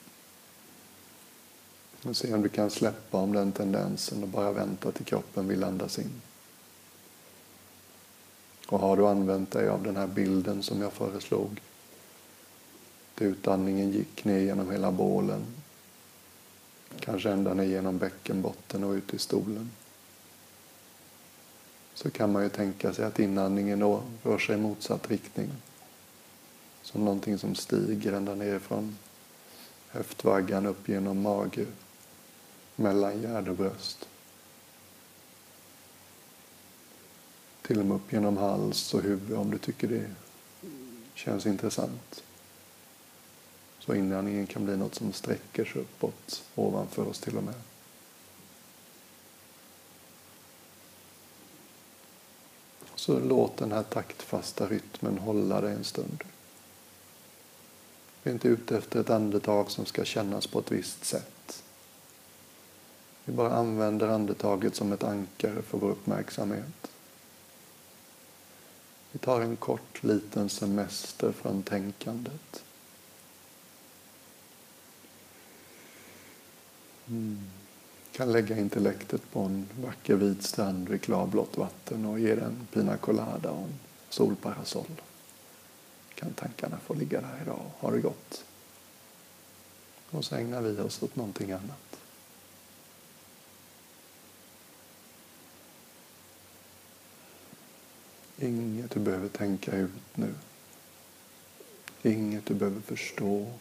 Och 2.03 2.17
se 2.17 2.35
om 2.35 2.43
du 2.43 2.49
kan 2.49 2.71
släppa 2.71 3.19
om 3.19 3.33
den 3.33 3.53
tendensen 3.53 4.23
och 4.23 4.29
bara 4.29 4.53
vänta 4.53 4.93
till 4.93 5.05
kroppen 5.05 5.49
vill 5.49 5.65
andas 5.65 5.99
in. 5.99 6.21
Och 8.69 8.81
har 8.81 8.97
du 8.97 9.07
använt 9.07 9.51
dig 9.51 9.69
av 9.69 9.83
den 9.83 9.97
här 9.97 10.07
bilden 10.07 10.63
som 10.63 10.83
jag 10.83 10.93
föreslog, 10.93 11.61
där 13.15 13.27
utandningen 13.27 13.93
gick 13.93 14.25
ner 14.25 14.39
genom 14.39 14.71
hela 14.71 14.93
bålen 14.93 15.47
kanske 17.01 17.31
ända 17.31 17.55
ner 17.55 17.65
genom 17.65 17.99
bäckenbotten 17.99 18.85
och 18.85 18.93
ut 18.93 19.15
i 19.15 19.19
stolen. 19.19 19.71
Så 21.95 22.11
kan 22.11 22.33
man 22.33 22.43
ju 22.43 22.49
tänka 22.49 22.93
sig 22.93 23.05
att 23.05 23.19
inandningen 23.19 23.79
då 23.79 24.03
rör 24.23 24.39
sig 24.39 24.55
i 24.55 24.59
motsatt 24.59 25.11
riktning. 25.11 25.51
Som 26.83 27.05
någonting 27.05 27.39
som 27.39 27.55
stiger 27.55 28.13
ända 28.13 28.35
nerifrån 28.35 28.97
höftvaggan 29.97 30.67
upp 30.67 30.89
genom 30.89 31.23
mage, 31.23 31.67
mellan 32.77 33.23
gärd 33.23 33.49
och 33.49 33.57
bröst. 33.57 34.09
Till 37.63 37.79
och 37.79 37.87
med 37.87 37.97
upp 37.97 38.13
genom 38.13 38.37
hals 38.37 38.95
och 38.95 39.03
huvud 39.03 39.39
om 39.39 39.51
du 39.51 39.59
tycker 39.59 39.89
det 39.89 40.11
känns 41.15 41.47
intressant. 41.47 42.23
Så 43.87 43.95
inandningen 43.95 44.47
kan 44.47 44.65
bli 44.65 44.77
något 44.77 44.95
som 44.95 45.13
sträcker 45.13 45.65
sig 45.65 45.81
uppåt, 45.81 46.43
ovanför 46.55 47.09
oss 47.09 47.21
till 47.21 47.37
och 47.37 47.45
med. 47.45 47.55
Så 52.95 53.19
låt 53.19 53.57
den 53.57 53.73
här 53.73 53.83
taktfasta 53.83 54.67
rytmen 54.67 55.19
hålla 55.19 55.61
dig 55.61 55.75
en 55.75 55.85
stund. 55.85 56.25
Vi 58.23 58.31
är 58.31 58.35
inte 58.35 58.49
ute 58.49 58.77
efter 58.77 59.01
ett 59.01 59.11
andetag 59.11 59.71
som 59.71 59.87
ska 59.87 60.05
kännas 60.05 60.47
på 60.47 60.59
ett 60.59 60.73
visst 60.73 61.05
sätt. 61.05 61.63
Vi 63.25 63.33
bara 63.33 63.53
använder 63.53 64.09
andetaget 64.09 64.77
som 64.77 64.93
ett 64.93 65.05
ankare 65.05 65.63
för 65.63 65.79
vår 65.79 65.91
uppmärksamhet. 65.91 66.91
Vi 69.13 69.19
tar 69.19 69.41
en 69.41 69.57
kort 69.57 70.03
liten 70.03 70.49
semester 70.49 71.33
från 71.33 71.63
tänkandet. 71.63 72.63
Mm. 77.09 77.39
Kan 78.13 78.33
lägga 78.33 78.59
intellektet 78.59 79.31
på 79.33 79.41
en 79.41 79.69
vacker 79.81 80.15
vit 80.15 80.43
strand 80.43 80.89
vid 80.89 81.03
klarblått 81.03 81.57
vatten 81.57 82.05
och 82.07 82.21
ge 82.21 82.35
den 82.35 82.67
pina 82.73 82.97
colada 82.97 83.51
och 83.51 83.63
en 83.63 83.79
solparasoll. 84.09 85.03
Kan 86.15 86.33
tankarna 86.33 86.79
få 86.79 86.95
ligga 86.95 87.21
där 87.21 87.39
idag 87.43 87.61
och 87.65 87.81
ha 87.81 87.91
det 87.91 88.01
gott. 88.01 88.45
Och 90.11 90.25
så 90.25 90.35
ägnar 90.35 90.63
vi 90.63 90.81
oss 90.81 91.03
åt 91.03 91.17
någonting 91.17 91.53
annat. 91.53 92.01
Inget 98.39 98.91
du 98.91 99.01
behöver 99.01 99.29
tänka 99.29 99.77
ut 99.77 99.91
nu. 100.15 100.35
Inget 102.03 102.47
du 102.47 102.55
behöver 102.55 102.81
förstå. 102.81 103.53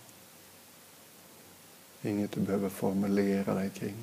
Inget 2.05 2.31
du 2.31 2.41
behöver 2.41 2.69
formulera 2.69 3.53
dig 3.53 3.69
kring. 3.69 3.95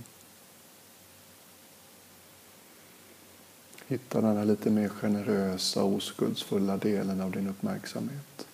Hitta 3.86 4.20
den 4.20 4.36
här 4.36 4.44
lite 4.44 4.70
mer 4.70 4.88
generösa, 4.88 5.84
oskuldsfulla 5.84 6.76
delen 6.76 7.20
av 7.20 7.30
din 7.30 7.48
uppmärksamhet. 7.48 8.46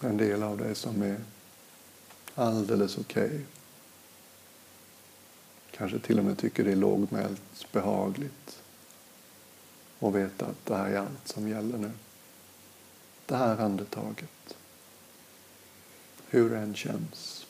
En 0.00 0.16
del 0.16 0.42
av 0.42 0.58
dig 0.58 0.74
som 0.74 1.02
är 1.02 1.20
alldeles 2.34 2.98
okej. 2.98 3.26
Okay. 3.26 3.40
Kanske 5.70 5.98
till 5.98 6.18
och 6.18 6.24
med 6.24 6.38
tycker 6.38 6.64
det 6.64 6.72
är 6.72 6.76
lågmält 6.76 7.72
behagligt 7.72 8.62
och 9.98 10.16
veta 10.16 10.46
att 10.46 10.66
det 10.66 10.76
här 10.76 10.90
är 10.90 10.98
allt 10.98 11.28
som 11.28 11.48
gäller 11.48 11.78
nu. 11.78 11.90
Det 13.26 13.36
här 13.36 13.58
andetaget. 13.58 14.56
Hur 16.28 16.50
det 16.50 16.58
än 16.58 16.74
känns. 16.74 17.46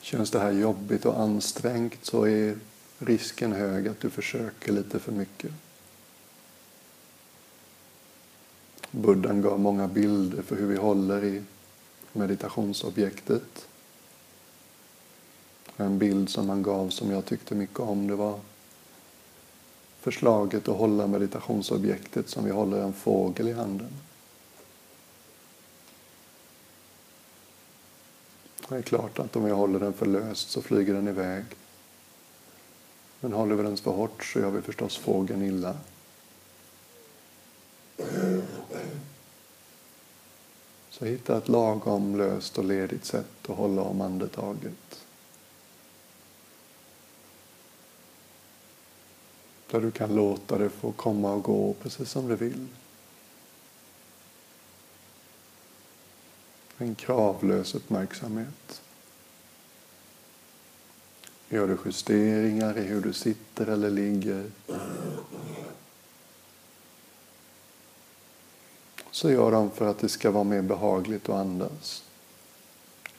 Känns 0.00 0.30
det 0.30 0.38
här 0.38 0.52
jobbigt 0.52 1.06
och 1.06 1.20
ansträngt 1.20 2.04
så 2.04 2.24
är 2.26 2.58
risken 2.98 3.52
hög 3.52 3.88
att 3.88 4.00
du 4.00 4.10
försöker 4.10 4.72
lite 4.72 4.98
för 4.98 5.12
mycket. 5.12 5.50
Buddhan 8.90 9.42
gav 9.42 9.60
många 9.60 9.88
bilder 9.88 10.42
för 10.42 10.56
hur 10.56 10.66
vi 10.66 10.76
håller 10.76 11.24
i 11.24 11.42
meditationsobjektet. 12.12 13.66
En 15.76 15.98
bild 15.98 16.30
som 16.30 16.48
han 16.48 16.62
gav 16.62 16.90
som 16.90 17.10
jag 17.10 17.24
tyckte 17.24 17.54
mycket 17.54 17.80
om 17.80 18.06
det 18.06 18.14
var 18.14 18.40
förslaget 20.00 20.68
att 20.68 20.76
hålla 20.76 21.06
meditationsobjektet 21.06 22.28
som 22.28 22.44
vi 22.44 22.50
håller 22.50 22.82
en 22.82 22.92
fågel 22.92 23.48
i 23.48 23.52
handen. 23.52 23.90
Det 28.68 28.76
är 28.76 28.82
klart 28.82 29.18
att 29.18 29.36
om 29.36 29.44
vi 29.44 29.50
håller 29.50 29.80
den 29.80 29.92
för 29.92 30.06
löst 30.06 30.50
så 30.50 30.62
flyger 30.62 30.94
den 30.94 31.08
iväg. 31.08 31.44
Men 33.20 33.32
håller 33.32 33.54
vi 33.54 33.62
den 33.62 33.76
för 33.76 33.90
hårt 33.90 34.24
så 34.24 34.38
gör 34.38 34.50
vi 34.50 34.62
förstås 34.62 34.96
fågeln 34.96 35.42
illa. 35.42 35.76
Så 40.90 41.04
hitta 41.04 41.38
ett 41.38 41.48
lagom 41.48 42.16
löst 42.16 42.58
och 42.58 42.64
ledigt 42.64 43.04
sätt 43.04 43.50
att 43.50 43.56
hålla 43.56 43.82
om 43.82 44.00
andetaget. 44.00 45.06
Där 49.70 49.80
du 49.80 49.90
kan 49.90 50.14
låta 50.14 50.58
det 50.58 50.70
få 50.70 50.92
komma 50.92 51.32
och 51.32 51.42
gå 51.42 51.74
precis 51.82 52.10
som 52.10 52.28
du 52.28 52.36
vill. 52.36 52.66
En 56.78 56.94
kravlös 56.94 57.74
uppmärksamhet. 57.74 58.82
Gör 61.48 61.68
du 61.68 61.78
justeringar 61.84 62.78
i 62.78 62.82
hur 62.82 63.00
du 63.00 63.12
sitter 63.12 63.66
eller 63.66 63.90
ligger 63.90 64.50
så 69.10 69.30
gör 69.30 69.50
dem 69.50 69.70
för 69.70 69.86
att 69.86 69.98
det 69.98 70.08
ska 70.08 70.30
vara 70.30 70.44
mer 70.44 70.62
behagligt 70.62 71.28
att 71.28 71.34
andas. 71.36 72.04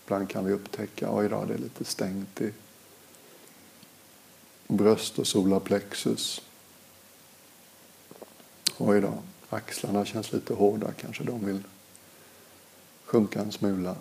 Ibland 0.06 0.30
kan 0.30 0.46
vi 0.46 0.54
upptäcka 0.54 1.16
oj 1.16 1.30
då, 1.30 1.46
det 1.46 1.54
är 1.54 1.58
lite 1.58 1.86
stängt 1.86 2.42
i 2.42 2.54
bröst 4.72 5.20
och 5.20 5.28
solarplexus. 5.28 6.42
Oj 8.78 9.02
då, 9.02 9.14
axlarna 9.50 10.06
känns 10.06 10.32
lite 10.32 10.54
hårda, 10.54 10.92
kanske 10.92 11.24
de 11.24 11.46
vill 11.46 11.64
sjunka 13.06 13.40
en 13.42 13.52
smula. 13.52 13.96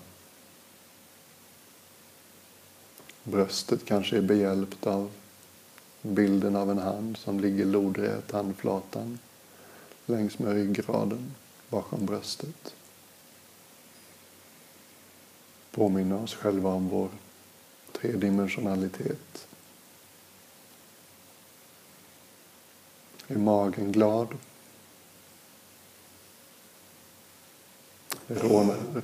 Bröstet 3.24 3.84
kanske 3.84 4.16
är 4.16 4.22
behjälpt 4.22 4.86
av 4.86 5.10
bilden 6.02 6.56
av 6.56 6.70
en 6.70 6.78
hand 6.78 7.16
som 7.16 7.40
ligger 7.40 7.64
lodrät, 7.64 8.30
handflatan 8.30 9.18
längs 10.06 10.38
med 10.38 10.52
ryggraden 10.52 11.34
bakom 11.68 12.06
bröstet. 12.06 12.74
Påminna 15.70 16.18
oss 16.18 16.34
själva 16.34 16.70
om 16.70 16.88
vår 16.88 17.08
tredimensionalitet. 17.92 19.46
Är 23.30 23.38
magen 23.38 23.92
glad? 23.92 24.28
Det 28.26 28.34
rådande, 28.34 29.02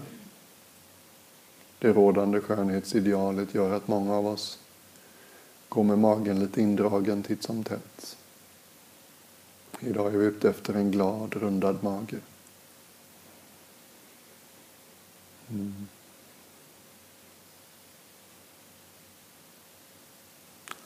det 1.78 1.92
rådande 1.92 2.40
skönhetsidealet 2.40 3.54
gör 3.54 3.70
att 3.70 3.88
många 3.88 4.14
av 4.14 4.26
oss 4.26 4.58
går 5.68 5.84
med 5.84 5.98
magen 5.98 6.40
lite 6.40 6.60
indragen 6.60 7.22
titt 7.22 7.42
som 7.42 7.64
tätt. 7.64 8.16
Idag 9.80 10.14
är 10.14 10.18
vi 10.18 10.26
ute 10.26 10.50
efter 10.50 10.74
en 10.74 10.90
glad, 10.90 11.34
rundad 11.34 11.84
mage. 11.84 12.18
Mm. 15.50 15.88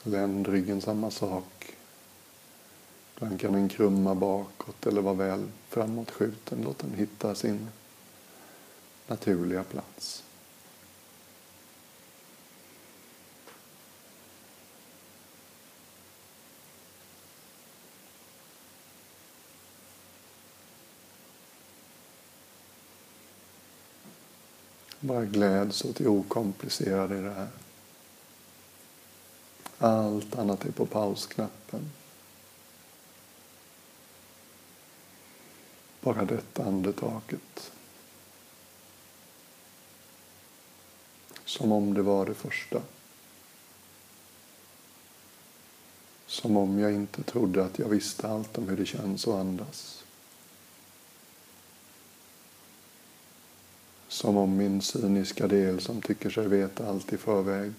Ländryggen 0.03 0.81
samma 0.81 1.11
sak. 1.11 1.75
Ibland 3.21 3.39
kan 3.39 3.53
den 3.53 3.69
krumma 3.69 4.15
bakåt 4.15 4.87
eller 4.87 5.01
vara 5.01 5.13
väl 5.13 5.47
framåtskjuten. 5.69 6.61
Låt 6.61 6.79
den 6.79 6.93
hitta 6.93 7.35
sin 7.35 7.67
naturliga 9.07 9.63
plats. 9.63 10.23
Bara 24.99 25.25
gläds 25.25 25.85
åt 25.85 25.95
det 25.95 26.07
okomplicerade 26.07 27.17
i 27.17 27.21
det 27.21 27.33
här. 27.33 27.47
Allt 29.77 30.35
annat 30.35 30.65
är 30.65 30.71
på 30.71 30.85
pausknappen. 30.85 31.91
Bara 36.01 36.25
detta 36.25 36.63
andetaget. 36.63 37.71
Som 41.45 41.71
om 41.71 41.93
det 41.93 42.01
var 42.01 42.25
det 42.25 42.33
första. 42.33 42.81
Som 46.25 46.57
om 46.57 46.79
jag 46.79 46.93
inte 46.93 47.23
trodde 47.23 47.65
att 47.65 47.79
jag 47.79 47.89
visste 47.89 48.27
allt 48.27 48.57
om 48.57 48.69
hur 48.69 48.77
det 48.77 48.85
känns 48.85 49.27
att 49.27 49.33
andas. 49.33 50.03
Som 54.07 54.37
om 54.37 54.57
min 54.57 54.81
cyniska 54.81 55.47
del 55.47 55.81
som 55.81 56.01
tycker 56.01 56.29
sig 56.29 56.47
veta 56.47 56.87
allt 56.87 57.13
i 57.13 57.17
förväg 57.17 57.73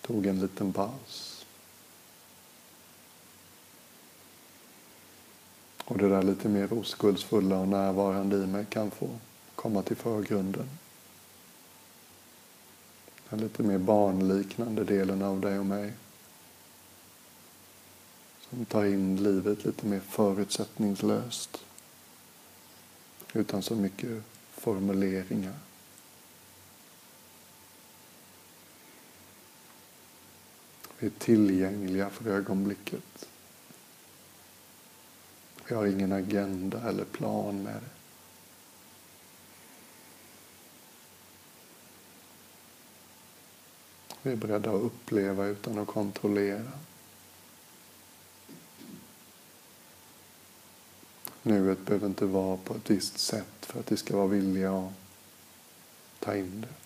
tog 0.00 0.26
en 0.26 0.40
liten 0.40 0.72
paus. 0.72 1.35
Och 5.86 5.98
det 5.98 6.08
där 6.08 6.22
lite 6.22 6.48
mer 6.48 6.72
oskuldsfulla 6.72 7.58
och 7.58 7.68
närvarande 7.68 8.36
i 8.36 8.46
mig 8.46 8.66
kan 8.70 8.90
få 8.90 9.08
komma 9.54 9.82
till 9.82 9.96
förgrunden. 9.96 10.68
Den 13.30 13.40
lite 13.40 13.62
mer 13.62 13.78
barnliknande 13.78 14.84
delen 14.84 15.22
av 15.22 15.40
dig 15.40 15.58
och 15.58 15.66
mig. 15.66 15.92
Som 18.40 18.64
tar 18.64 18.84
in 18.84 19.22
livet 19.22 19.64
lite 19.64 19.86
mer 19.86 20.00
förutsättningslöst. 20.00 21.64
Utan 23.32 23.62
så 23.62 23.74
mycket 23.74 24.22
formuleringar. 24.50 25.54
Vi 30.98 31.06
är 31.06 31.10
tillgängliga 31.10 32.10
för 32.10 32.30
ögonblicket. 32.30 33.28
Vi 35.68 35.74
har 35.74 35.86
ingen 35.86 36.12
agenda 36.12 36.88
eller 36.88 37.04
plan 37.04 37.62
med 37.62 37.74
det. 37.74 37.80
Vi 44.22 44.32
är 44.32 44.36
beredda 44.36 44.70
att 44.70 44.82
uppleva 44.82 45.46
utan 45.46 45.78
att 45.78 45.88
kontrollera. 45.88 46.72
Nuet 51.42 51.86
behöver 51.86 52.06
inte 52.06 52.26
vara 52.26 52.56
på 52.56 52.74
ett 52.74 52.90
visst 52.90 53.18
sätt 53.18 53.46
för 53.60 53.80
att 53.80 53.92
vi 53.92 53.96
ska 53.96 54.16
vara 54.16 54.26
villiga 54.26 54.72
att 54.72 54.92
ta 56.20 56.36
in 56.36 56.60
det. 56.60 56.85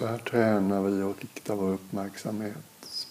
Så 0.00 0.06
här 0.06 0.18
tränar 0.18 0.82
vi 0.82 1.02
och 1.02 1.20
riktar 1.20 1.54
vår 1.54 1.70
uppmärksamhet. 1.70 3.08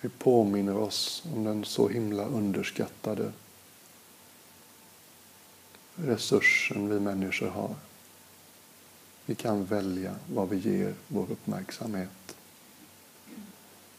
Vi 0.00 0.08
påminner 0.08 0.76
oss 0.76 1.22
om 1.34 1.44
den 1.44 1.64
så 1.64 1.88
himla 1.88 2.24
underskattade 2.24 3.32
resursen 5.94 6.88
vi 6.88 7.00
människor 7.00 7.48
har. 7.48 7.74
Vi 9.26 9.34
kan 9.34 9.64
välja 9.64 10.14
vad 10.32 10.48
vi 10.48 10.56
ger 10.56 10.94
vår 11.08 11.30
uppmärksamhet. 11.30 12.36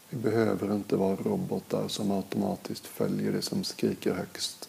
Vi 0.08 0.16
behöver 0.18 0.74
inte 0.74 0.96
vara 0.96 1.16
robotar 1.16 1.88
som 1.88 2.10
automatiskt 2.10 2.86
följer 2.86 3.32
det 3.32 3.42
som 3.42 3.64
skriker 3.64 4.14
högst. 4.14 4.68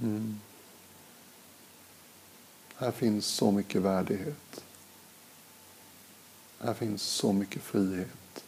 Mm. 0.00 0.40
Här 2.78 2.90
finns 2.90 3.26
så 3.26 3.50
mycket 3.50 3.82
värdighet. 3.82 4.64
Här 6.58 6.74
finns 6.74 7.02
så 7.02 7.32
mycket 7.32 7.62
frihet. 7.62 8.44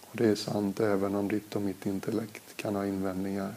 Och 0.00 0.16
det 0.16 0.28
är 0.28 0.34
sant 0.34 0.80
även 0.80 1.14
om 1.14 1.28
ditt 1.28 1.56
och 1.56 1.62
mitt 1.62 1.86
intellekt 1.86 2.56
kan 2.56 2.76
ha 2.76 2.86
invändningar. 2.86 3.54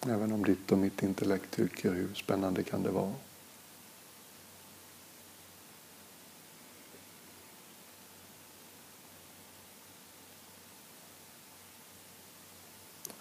Även 0.00 0.32
om 0.32 0.44
ditt 0.44 0.72
och 0.72 0.78
mitt 0.78 1.02
intellekt 1.02 1.50
tycker 1.50 1.90
hur 1.90 2.14
spännande 2.14 2.62
kan 2.62 2.82
det 2.82 2.90
vara. 2.90 3.14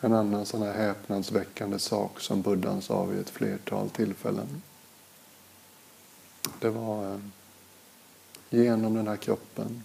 En 0.05 0.13
annan 0.13 0.45
sån 0.45 0.61
här 0.61 0.73
häpnadsväckande 0.73 1.79
sak 1.79 2.19
som 2.19 2.41
Buddhan 2.41 2.81
sa 2.81 3.05
vid 3.05 3.19
ett 3.19 3.29
flertal 3.29 3.89
tillfällen. 3.89 4.61
Det 6.59 6.69
var 6.69 7.13
eh, 7.13 7.19
genom 8.49 8.93
den 8.93 9.07
här 9.07 9.17
kroppen. 9.17 9.83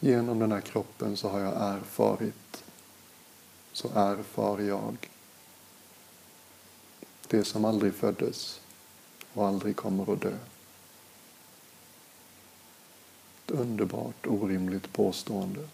Genom 0.00 0.38
den 0.38 0.52
här 0.52 0.60
kroppen 0.60 1.16
så 1.16 1.28
har 1.28 1.40
jag 1.40 1.54
erfarit. 1.56 2.64
Så 3.72 3.88
erfar 3.94 4.58
jag. 4.58 5.10
Det 7.28 7.44
som 7.44 7.64
aldrig 7.64 7.94
föddes 7.94 8.60
och 9.32 9.46
aldrig 9.46 9.76
kommer 9.76 10.12
att 10.12 10.20
dö. 10.20 10.36
Ett 13.44 13.50
underbart 13.50 14.26
orimligt 14.26 14.92
påstående. 14.92 15.68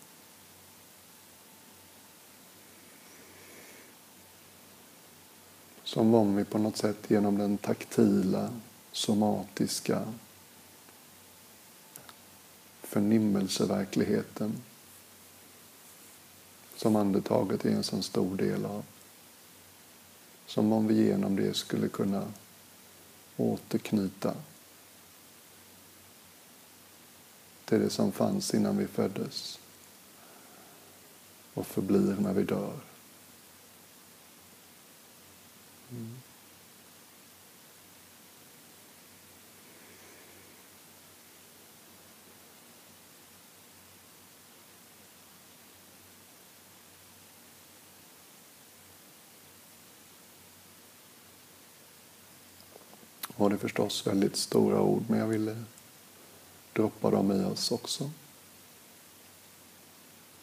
Som 5.92 6.14
om 6.14 6.36
vi 6.36 6.44
på 6.44 6.58
något 6.58 6.76
sätt 6.76 7.10
genom 7.10 7.38
den 7.38 7.58
taktila, 7.58 8.50
somatiska 8.92 10.12
förnimmelseverkligheten 12.82 14.62
som 16.76 16.96
andetaget 16.96 17.64
är 17.64 17.70
en 17.70 17.82
så 17.82 18.02
stor 18.02 18.36
del 18.36 18.64
av. 18.64 18.84
Som 20.46 20.72
om 20.72 20.86
vi 20.86 21.06
genom 21.06 21.36
det 21.36 21.56
skulle 21.56 21.88
kunna 21.88 22.32
återknyta 23.36 24.34
till 27.64 27.80
det 27.80 27.90
som 27.90 28.12
fanns 28.12 28.54
innan 28.54 28.78
vi 28.78 28.86
föddes 28.86 29.58
och 31.54 31.66
förblir 31.66 32.16
när 32.20 32.32
vi 32.32 32.42
dör. 32.42 32.91
Mm. 35.92 36.16
Och 53.36 53.50
det 53.50 53.56
är 53.56 53.58
förstås 53.58 54.06
väldigt 54.06 54.36
stora 54.36 54.80
ord, 54.80 55.04
men 55.08 55.18
jag 55.18 55.26
ville 55.26 55.64
droppa 56.72 57.10
dem 57.10 57.32
i 57.32 57.44
oss 57.44 57.72
också. 57.72 58.10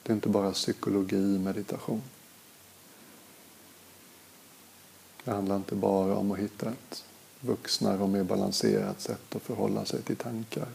Det 0.03 0.11
är 0.11 0.15
inte 0.15 0.29
bara 0.29 0.51
psykologi, 0.51 1.39
meditation. 1.39 2.01
Det 5.29 5.35
handlar 5.35 5.55
inte 5.55 5.75
bara 5.75 6.15
om 6.15 6.31
att 6.31 6.39
hitta 6.39 6.69
ett 6.69 7.05
vuxnare 7.39 7.97
och 7.97 8.09
mer 8.09 8.23
balanserat 8.23 9.01
sätt 9.01 9.35
att 9.35 9.41
förhålla 9.41 9.85
sig 9.85 10.01
till 10.01 10.15
tankar. 10.15 10.67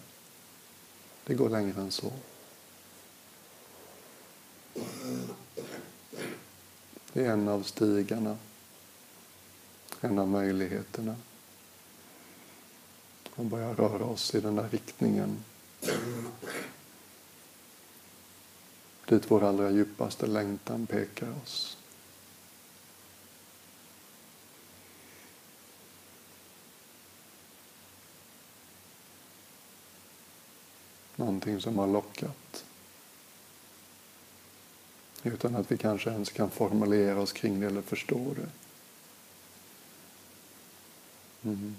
Det 1.24 1.34
går 1.34 1.48
längre 1.48 1.80
än 1.80 1.90
så. 1.90 2.12
Det 7.12 7.24
är 7.24 7.30
en 7.30 7.48
av 7.48 7.62
stigarna, 7.62 8.36
en 10.00 10.18
av 10.18 10.28
möjligheterna 10.28 11.16
att 13.36 13.46
börja 13.46 13.74
röra 13.74 14.04
oss 14.04 14.34
i 14.34 14.40
den 14.40 14.56
där 14.56 14.68
riktningen 14.68 15.44
dit 19.06 19.30
vår 19.30 19.42
allra 19.44 19.70
djupaste 19.70 20.26
längtan 20.26 20.86
pekar 20.86 21.34
oss. 21.42 21.76
Någonting 31.16 31.60
som 31.60 31.78
har 31.78 31.86
lockat. 31.86 32.64
Utan 35.22 35.56
att 35.56 35.72
vi 35.72 35.78
kanske 35.78 36.10
ens 36.10 36.30
kan 36.30 36.50
formulera 36.50 37.20
oss 37.20 37.32
kring 37.32 37.60
det 37.60 37.66
eller 37.66 37.82
förstå 37.82 38.34
det. 38.34 38.48
Mm. 41.48 41.76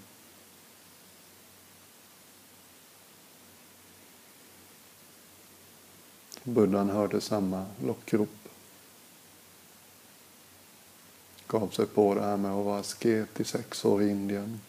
Buddhan 6.42 6.90
hörde 6.90 7.20
samma 7.20 7.66
lockrop. 7.82 8.28
Gav 11.46 11.68
sig 11.68 11.86
på 11.86 12.14
det 12.14 12.22
här 12.22 12.36
med 12.36 12.50
att 12.50 12.64
vara 12.64 12.80
asket 12.80 13.40
i 13.40 13.44
sex 13.44 13.84
år 13.84 14.02
i 14.02 14.10
Indien. 14.10 14.60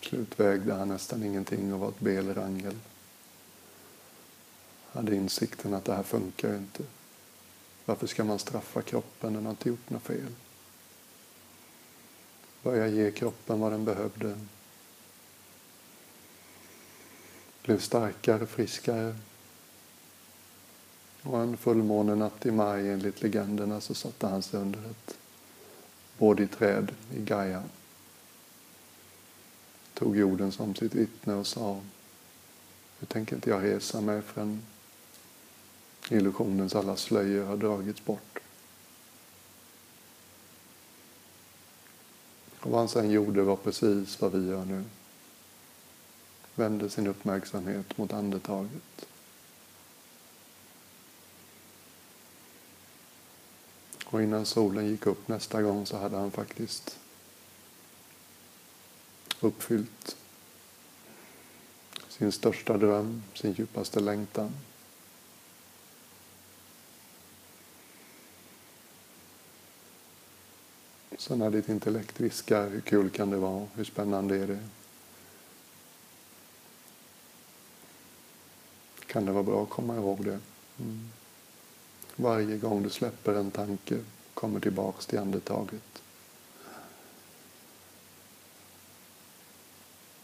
Slut 0.00 0.40
vägde 0.40 0.74
han 0.74 0.88
nästan 0.88 1.22
ingenting 1.22 1.74
och 1.74 1.80
var 1.80 1.88
ett 1.88 2.00
belrangel. 2.00 2.76
Hade 4.92 5.16
insikten 5.16 5.74
att 5.74 5.84
det 5.84 5.94
här 5.94 6.02
funkar 6.02 6.56
inte. 6.56 6.82
Varför 7.84 8.06
ska 8.06 8.24
man 8.24 8.38
straffa 8.38 8.82
kroppen? 8.82 9.32
Den 9.34 9.44
har 9.44 9.50
inte 9.50 9.68
gjort 9.68 9.90
något 9.90 10.02
fel. 10.02 10.34
Börja 12.62 12.88
ge 12.88 13.10
kroppen 13.10 13.60
vad 13.60 13.72
den 13.72 13.84
behövde. 13.84 14.38
Blev 17.62 17.78
starkare, 17.78 18.46
friskare. 18.46 19.16
Och 21.22 21.40
en 21.40 21.56
fullmånenatt 21.56 22.46
i 22.46 22.50
maj 22.50 22.90
enligt 22.90 23.22
legenderna 23.22 23.80
så 23.80 23.94
satte 23.94 24.26
han 24.26 24.42
sig 24.42 24.60
under 24.60 24.90
ett 24.90 25.18
bodhiträd 26.18 26.94
i 27.14 27.20
Gaia. 27.20 27.62
Tog 29.94 30.16
jorden 30.16 30.52
som 30.52 30.74
sitt 30.74 30.94
vittne 30.94 31.34
och 31.34 31.46
sa 31.46 31.80
Nu 33.00 33.06
tänker 33.06 33.36
inte 33.36 33.50
jag 33.50 33.64
resa 33.64 34.00
mig 34.00 34.22
förrän 34.22 34.62
illusionens 36.10 36.74
alla 36.74 36.96
slöjor 36.96 37.44
har 37.44 37.56
dragits 37.56 38.04
bort. 38.04 38.38
Och 42.60 42.70
vad 42.70 42.80
han 42.80 42.88
sen 42.88 43.10
gjorde 43.10 43.42
var 43.42 43.56
precis 43.56 44.20
vad 44.20 44.32
vi 44.32 44.48
gör 44.48 44.64
nu. 44.64 44.84
Vände 46.54 46.90
sin 46.90 47.06
uppmärksamhet 47.06 47.98
mot 47.98 48.12
andetaget. 48.12 49.06
Och 54.04 54.22
innan 54.22 54.46
solen 54.46 54.86
gick 54.86 55.06
upp 55.06 55.28
nästa 55.28 55.62
gång 55.62 55.86
så 55.86 55.96
hade 55.96 56.16
han 56.16 56.30
faktiskt 56.30 56.98
uppfyllt 59.40 60.16
sin 62.08 62.32
största 62.32 62.76
dröm, 62.76 63.22
sin 63.34 63.52
djupaste 63.52 64.00
längtan. 64.00 64.52
Så 71.20 71.36
när 71.36 71.50
ditt 71.50 71.68
intellekt 71.68 72.20
viskar 72.20 72.68
hur 72.68 72.80
kul 72.80 73.10
kan 73.10 73.30
det 73.30 73.36
vara, 73.36 73.66
hur 73.74 73.84
spännande 73.84 74.36
är 74.36 74.46
det? 74.46 74.58
Kan 79.06 79.24
det 79.24 79.32
vara 79.32 79.42
bra 79.42 79.62
att 79.62 79.70
komma 79.70 79.96
ihåg 79.96 80.24
det? 80.24 80.38
Mm. 80.78 81.08
Varje 82.16 82.56
gång 82.56 82.82
du 82.82 82.90
släpper 82.90 83.34
en 83.34 83.50
tanke, 83.50 83.98
kommer 84.34 84.60
tillbaks 84.60 85.06
till 85.06 85.18
andetaget. 85.18 86.02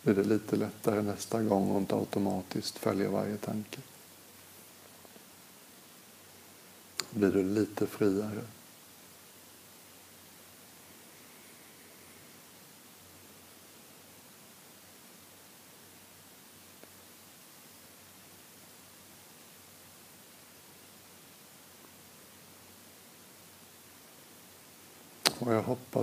Blir 0.02 0.14
det 0.14 0.24
lite 0.24 0.56
lättare 0.56 1.02
nästa 1.02 1.42
gång 1.42 1.70
och 1.70 1.80
inte 1.80 1.94
automatiskt 1.94 2.78
följa 2.78 3.10
varje 3.10 3.36
tanke. 3.36 3.80
Blir 7.10 7.32
du 7.32 7.42
lite 7.42 7.86
friare. 7.86 8.42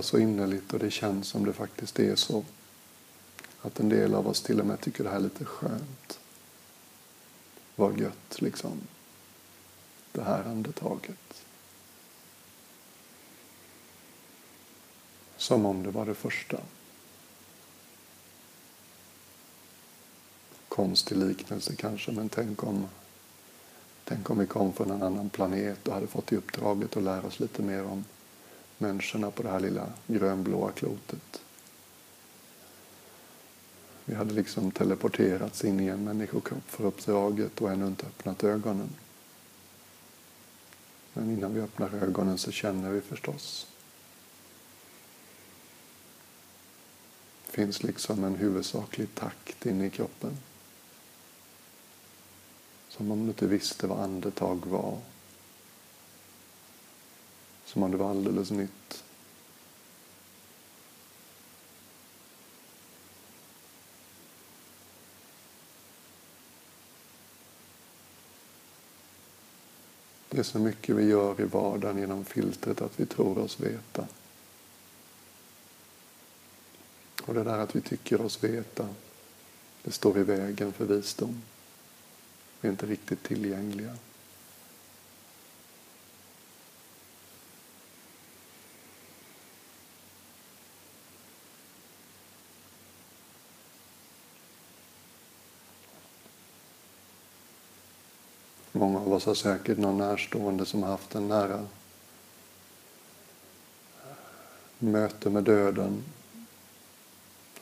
Så 0.04 0.18
innerligt 0.18 0.72
och 0.72 0.78
det 0.78 0.90
känns 0.90 1.28
som 1.28 1.44
det 1.44 1.52
faktiskt 1.52 2.00
är 2.00 2.16
så 2.16 2.44
att 3.62 3.80
en 3.80 3.88
del 3.88 4.14
av 4.14 4.28
oss 4.28 4.42
till 4.42 4.60
och 4.60 4.66
med 4.66 4.80
tycker 4.80 5.04
det 5.04 5.10
här 5.10 5.16
är 5.16 5.20
lite 5.20 5.44
skönt. 5.44 6.18
Vad 7.76 8.00
gött 8.00 8.42
liksom. 8.42 8.80
Det 10.12 10.22
här 10.22 10.44
andetaget. 10.44 11.44
Som 15.36 15.66
om 15.66 15.82
det 15.82 15.90
var 15.90 16.06
det 16.06 16.14
första. 16.14 16.60
Konstig 20.68 21.16
liknelse 21.16 21.76
kanske, 21.76 22.12
men 22.12 22.28
tänk 22.28 22.62
om, 22.62 22.88
tänk 24.04 24.30
om 24.30 24.38
vi 24.38 24.46
kom 24.46 24.72
från 24.72 24.90
en 24.90 25.02
annan 25.02 25.30
planet 25.30 25.88
och 25.88 25.94
hade 25.94 26.06
fått 26.06 26.32
i 26.32 26.36
uppdraget 26.36 26.96
att 26.96 27.02
lära 27.02 27.22
oss 27.22 27.40
lite 27.40 27.62
mer 27.62 27.84
om 27.84 28.04
människorna 28.78 29.30
på 29.30 29.42
det 29.42 29.50
här 29.50 29.60
lilla 29.60 29.92
grönblåa 30.06 30.72
klotet. 30.72 31.40
Vi 34.04 34.14
hade 34.14 34.34
liksom 34.34 34.70
teleporterats 34.70 35.64
in 35.64 35.80
i 35.80 35.86
en 35.86 36.04
människokropp 36.04 36.70
för 36.70 36.84
uppdraget 36.84 37.60
och 37.60 37.70
ännu 37.70 37.86
inte 37.86 38.06
öppnat 38.06 38.44
ögonen. 38.44 38.88
Men 41.12 41.30
innan 41.30 41.54
vi 41.54 41.60
öppnar 41.60 41.94
ögonen 41.94 42.38
så 42.38 42.50
känner 42.50 42.90
vi 42.90 43.00
förstås. 43.00 43.66
Det 47.46 47.52
finns 47.52 47.82
liksom 47.82 48.24
en 48.24 48.34
huvudsaklig 48.34 49.14
takt 49.14 49.66
inne 49.66 49.86
i 49.86 49.90
kroppen. 49.90 50.36
Som 52.88 53.10
om 53.10 53.22
du 53.22 53.28
inte 53.28 53.46
visste 53.46 53.86
vad 53.86 54.00
andetag 54.00 54.66
var 54.66 54.98
som 57.74 57.82
om 57.82 57.90
det 57.90 57.96
var 57.96 58.10
alldeles 58.10 58.50
nytt. 58.50 59.04
Det 70.28 70.38
är 70.38 70.42
så 70.42 70.58
mycket 70.58 70.96
vi 70.96 71.04
gör 71.04 71.40
i 71.40 71.44
vardagen 71.44 71.98
genom 71.98 72.24
filtret 72.24 72.82
att 72.82 73.00
vi 73.00 73.06
tror 73.06 73.38
oss 73.38 73.60
veta. 73.60 74.06
Och 77.22 77.34
det 77.34 77.44
där 77.44 77.58
att 77.58 77.76
vi 77.76 77.80
tycker 77.80 78.20
oss 78.20 78.44
veta, 78.44 78.88
det 79.82 79.90
står 79.90 80.18
i 80.18 80.22
vägen 80.22 80.72
för 80.72 80.84
visdom. 80.84 81.42
Vi 82.60 82.68
är 82.68 82.72
inte 82.72 82.86
riktigt 82.86 83.22
tillgängliga. 83.22 83.96
Oss 99.14 99.26
har 99.26 99.34
säkert 99.34 99.78
någon 99.78 99.98
närstående 99.98 100.66
som 100.66 100.82
har 100.82 100.90
haft 100.90 101.14
en 101.14 101.28
nära 101.28 101.66
eh, 104.02 104.16
möte 104.78 105.30
med 105.30 105.44
döden. 105.44 106.04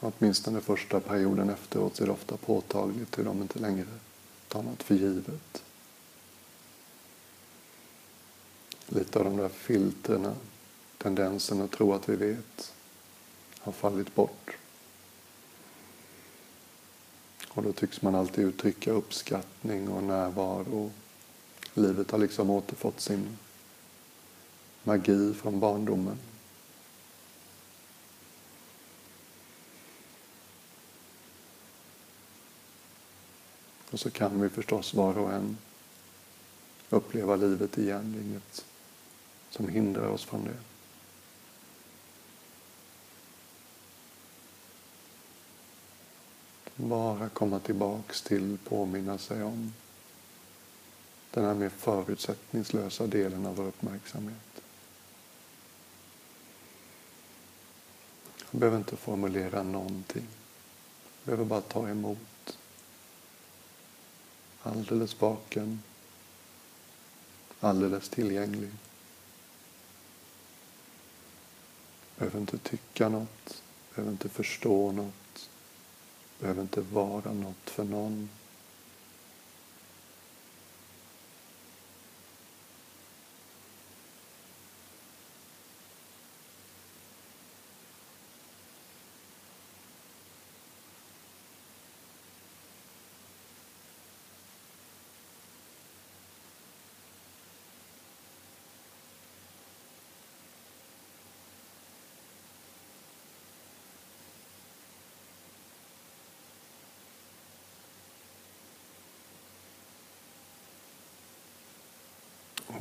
Åtminstone 0.00 0.60
första 0.60 1.00
perioden 1.00 1.50
efteråt 1.50 2.00
är 2.00 2.06
det 2.06 2.12
ofta 2.12 2.36
påtagligt 2.36 3.18
hur 3.18 3.24
de 3.24 3.42
inte 3.42 3.58
längre 3.58 3.86
tar 4.48 4.62
något 4.62 4.82
för 4.82 4.94
givet. 4.94 5.62
Lite 8.86 9.18
av 9.18 9.24
de 9.24 9.36
där 9.36 9.48
filtrerna, 9.48 10.34
tendensen 10.98 11.60
att 11.60 11.70
tro 11.70 11.92
att 11.92 12.08
vi 12.08 12.16
vet, 12.16 12.72
har 13.60 13.72
fallit 13.72 14.14
bort. 14.14 14.56
Och 17.48 17.62
då 17.62 17.72
tycks 17.72 18.02
man 18.02 18.14
alltid 18.14 18.44
uttrycka 18.44 18.90
uppskattning 18.90 19.88
och 19.88 20.02
närvaro 20.02 20.90
Livet 21.74 22.10
har 22.10 22.18
liksom 22.18 22.50
återfått 22.50 23.00
sin 23.00 23.38
magi 24.82 25.34
från 25.34 25.60
barndomen. 25.60 26.18
Och 33.90 34.00
så 34.00 34.10
kan 34.10 34.40
vi 34.40 34.48
förstås 34.48 34.94
var 34.94 35.18
och 35.18 35.32
en 35.32 35.58
uppleva 36.90 37.36
livet 37.36 37.78
igen. 37.78 38.12
Det 38.12 38.18
är 38.18 38.22
inget 38.22 38.64
som 39.50 39.68
hindrar 39.68 40.08
oss 40.08 40.24
från 40.24 40.44
det. 40.44 40.56
Bara 46.76 47.28
komma 47.28 47.58
tillbaks 47.58 48.22
till, 48.22 48.58
påminna 48.64 49.18
sig 49.18 49.42
om 49.42 49.72
den 51.34 51.44
här 51.44 51.54
mer 51.54 51.68
förutsättningslösa 51.68 53.06
delen 53.06 53.46
av 53.46 53.56
vår 53.56 53.64
uppmärksamhet. 53.64 54.62
Jag 58.50 58.60
behöver 58.60 58.78
inte 58.78 58.96
formulera 58.96 59.62
någonting. 59.62 60.26
Jag 61.24 61.24
behöver 61.24 61.44
bara 61.44 61.60
ta 61.60 61.88
emot. 61.88 62.58
Alldeles 64.62 65.20
vaken. 65.20 65.82
Alldeles 67.60 68.08
tillgänglig. 68.08 68.70
Behöver 72.16 72.40
inte 72.40 72.58
tycka 72.58 73.08
något. 73.08 73.62
Behöver 73.94 74.12
inte 74.12 74.28
förstå 74.28 74.92
något. 74.92 75.50
Behöver 76.38 76.62
inte 76.62 76.80
vara 76.80 77.32
något 77.32 77.70
för 77.70 77.84
någon. 77.84 78.28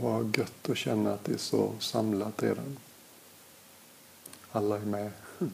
Vad 0.01 0.37
gött 0.37 0.69
att 0.69 0.77
känna 0.77 1.13
att 1.13 1.23
det 1.23 1.33
är 1.33 1.37
så 1.37 1.73
samlat 1.79 2.43
redan. 2.43 2.77
Alla 4.51 4.75
är 4.75 4.85
med. 4.85 5.11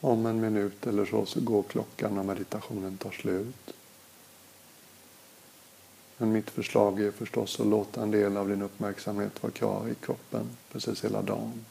Om 0.00 0.26
en 0.26 0.40
minut 0.40 0.86
eller 0.86 1.04
så 1.04 1.26
så 1.26 1.40
går 1.40 1.62
klockan 1.62 2.18
och 2.18 2.24
meditationen 2.24 2.96
tar 2.96 3.10
slut. 3.10 3.74
Men 6.16 6.32
mitt 6.32 6.50
förslag 6.50 7.00
är 7.00 7.10
förstås 7.10 7.60
att 7.60 7.66
låta 7.66 8.02
en 8.02 8.10
del 8.10 8.36
av 8.36 8.48
din 8.48 8.62
uppmärksamhet 8.62 9.42
vara 9.42 9.52
kvar 9.52 9.88
i 9.88 9.94
kroppen 9.94 10.56
precis 10.72 11.04
hela 11.04 11.22
dagen. 11.22 11.64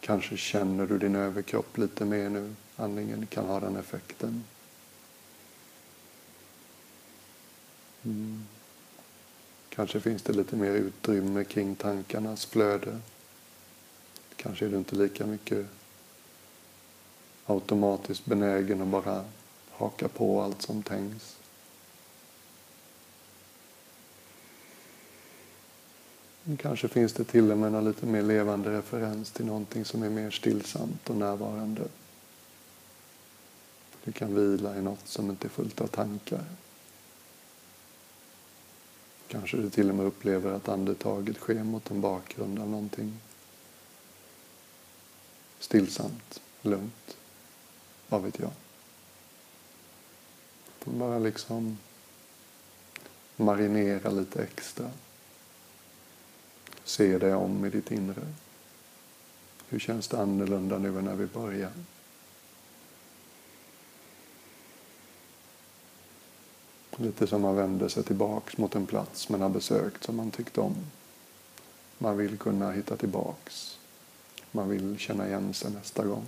Kanske 0.00 0.36
känner 0.36 0.86
du 0.86 0.98
din 0.98 1.16
överkropp 1.16 1.78
lite 1.78 2.04
mer 2.04 2.28
nu. 2.28 2.54
Andningen 2.76 3.26
kan 3.26 3.46
ha 3.46 3.60
den 3.60 3.76
effekten. 3.76 4.44
Mm. 8.04 8.44
Kanske 9.68 10.00
finns 10.00 10.22
det 10.22 10.32
lite 10.32 10.56
mer 10.56 10.72
utrymme 10.72 11.44
kring 11.44 11.74
tankarnas 11.74 12.46
flöde. 12.46 13.00
Kanske 14.36 14.66
är 14.66 14.70
du 14.70 14.76
inte 14.76 14.96
lika 14.96 15.26
mycket 15.26 15.66
automatiskt 17.46 18.24
benägen 18.24 18.82
att 18.82 18.88
bara 18.88 19.24
haka 19.70 20.08
på 20.08 20.42
allt 20.42 20.62
som 20.62 20.82
tänks. 20.82 21.36
Kanske 26.58 26.88
finns 26.88 27.12
det 27.12 27.24
till 27.24 27.52
och 27.52 27.58
med 27.58 27.74
en 27.74 27.84
lite 27.84 28.06
mer 28.06 28.22
levande 28.22 28.78
referens 28.78 29.30
till 29.30 29.46
någonting 29.46 29.84
som 29.84 30.02
är 30.02 30.10
mer 30.10 30.30
stillsamt 30.30 31.10
och 31.10 31.16
närvarande. 31.16 31.82
Du 34.04 34.12
kan 34.12 34.34
vila 34.34 34.76
i 34.76 34.82
något 34.82 35.08
som 35.08 35.30
inte 35.30 35.46
är 35.46 35.50
fullt 35.50 35.80
av 35.80 35.86
tankar. 35.86 36.44
Kanske 39.30 39.56
du 39.56 39.70
till 39.70 39.88
och 39.88 39.94
med 39.94 40.06
upplever 40.06 40.52
att 40.52 40.68
andetaget 40.68 41.36
sker 41.36 41.64
mot 41.64 41.90
en 41.90 42.00
bakgrund 42.00 42.58
av 42.58 42.68
någonting 42.68 43.20
stillsamt, 45.58 46.40
lugnt. 46.62 47.16
Vad 48.08 48.22
vet 48.22 48.38
jag? 48.38 48.50
Bara 50.84 51.18
liksom 51.18 51.78
marinera 53.36 54.10
lite 54.10 54.42
extra. 54.42 54.90
Se 56.84 57.18
dig 57.18 57.34
om 57.34 57.64
i 57.64 57.70
ditt 57.70 57.90
inre. 57.90 58.26
Hur 59.68 59.78
känns 59.78 60.08
det 60.08 60.20
annorlunda 60.20 60.78
nu 60.78 60.98
än 60.98 61.04
när 61.04 61.16
vi 61.16 61.26
började? 61.26 61.84
Lite 67.02 67.26
som 67.26 67.42
man 67.42 67.56
vände 67.56 67.90
sig 67.90 68.02
tillbaks 68.04 68.56
mot 68.56 68.74
en 68.74 68.86
plats 68.86 69.28
man 69.28 69.40
har 69.40 69.48
besökt 69.48 70.04
som 70.04 70.16
man 70.16 70.30
tyckte 70.30 70.60
om. 70.60 70.74
Man 71.98 72.16
vill 72.16 72.38
kunna 72.38 72.72
hitta 72.72 72.96
tillbaks. 72.96 73.78
Man 74.52 74.68
vill 74.68 74.98
känna 74.98 75.28
igen 75.28 75.54
sig 75.54 75.70
nästa 75.70 76.04
gång. 76.04 76.24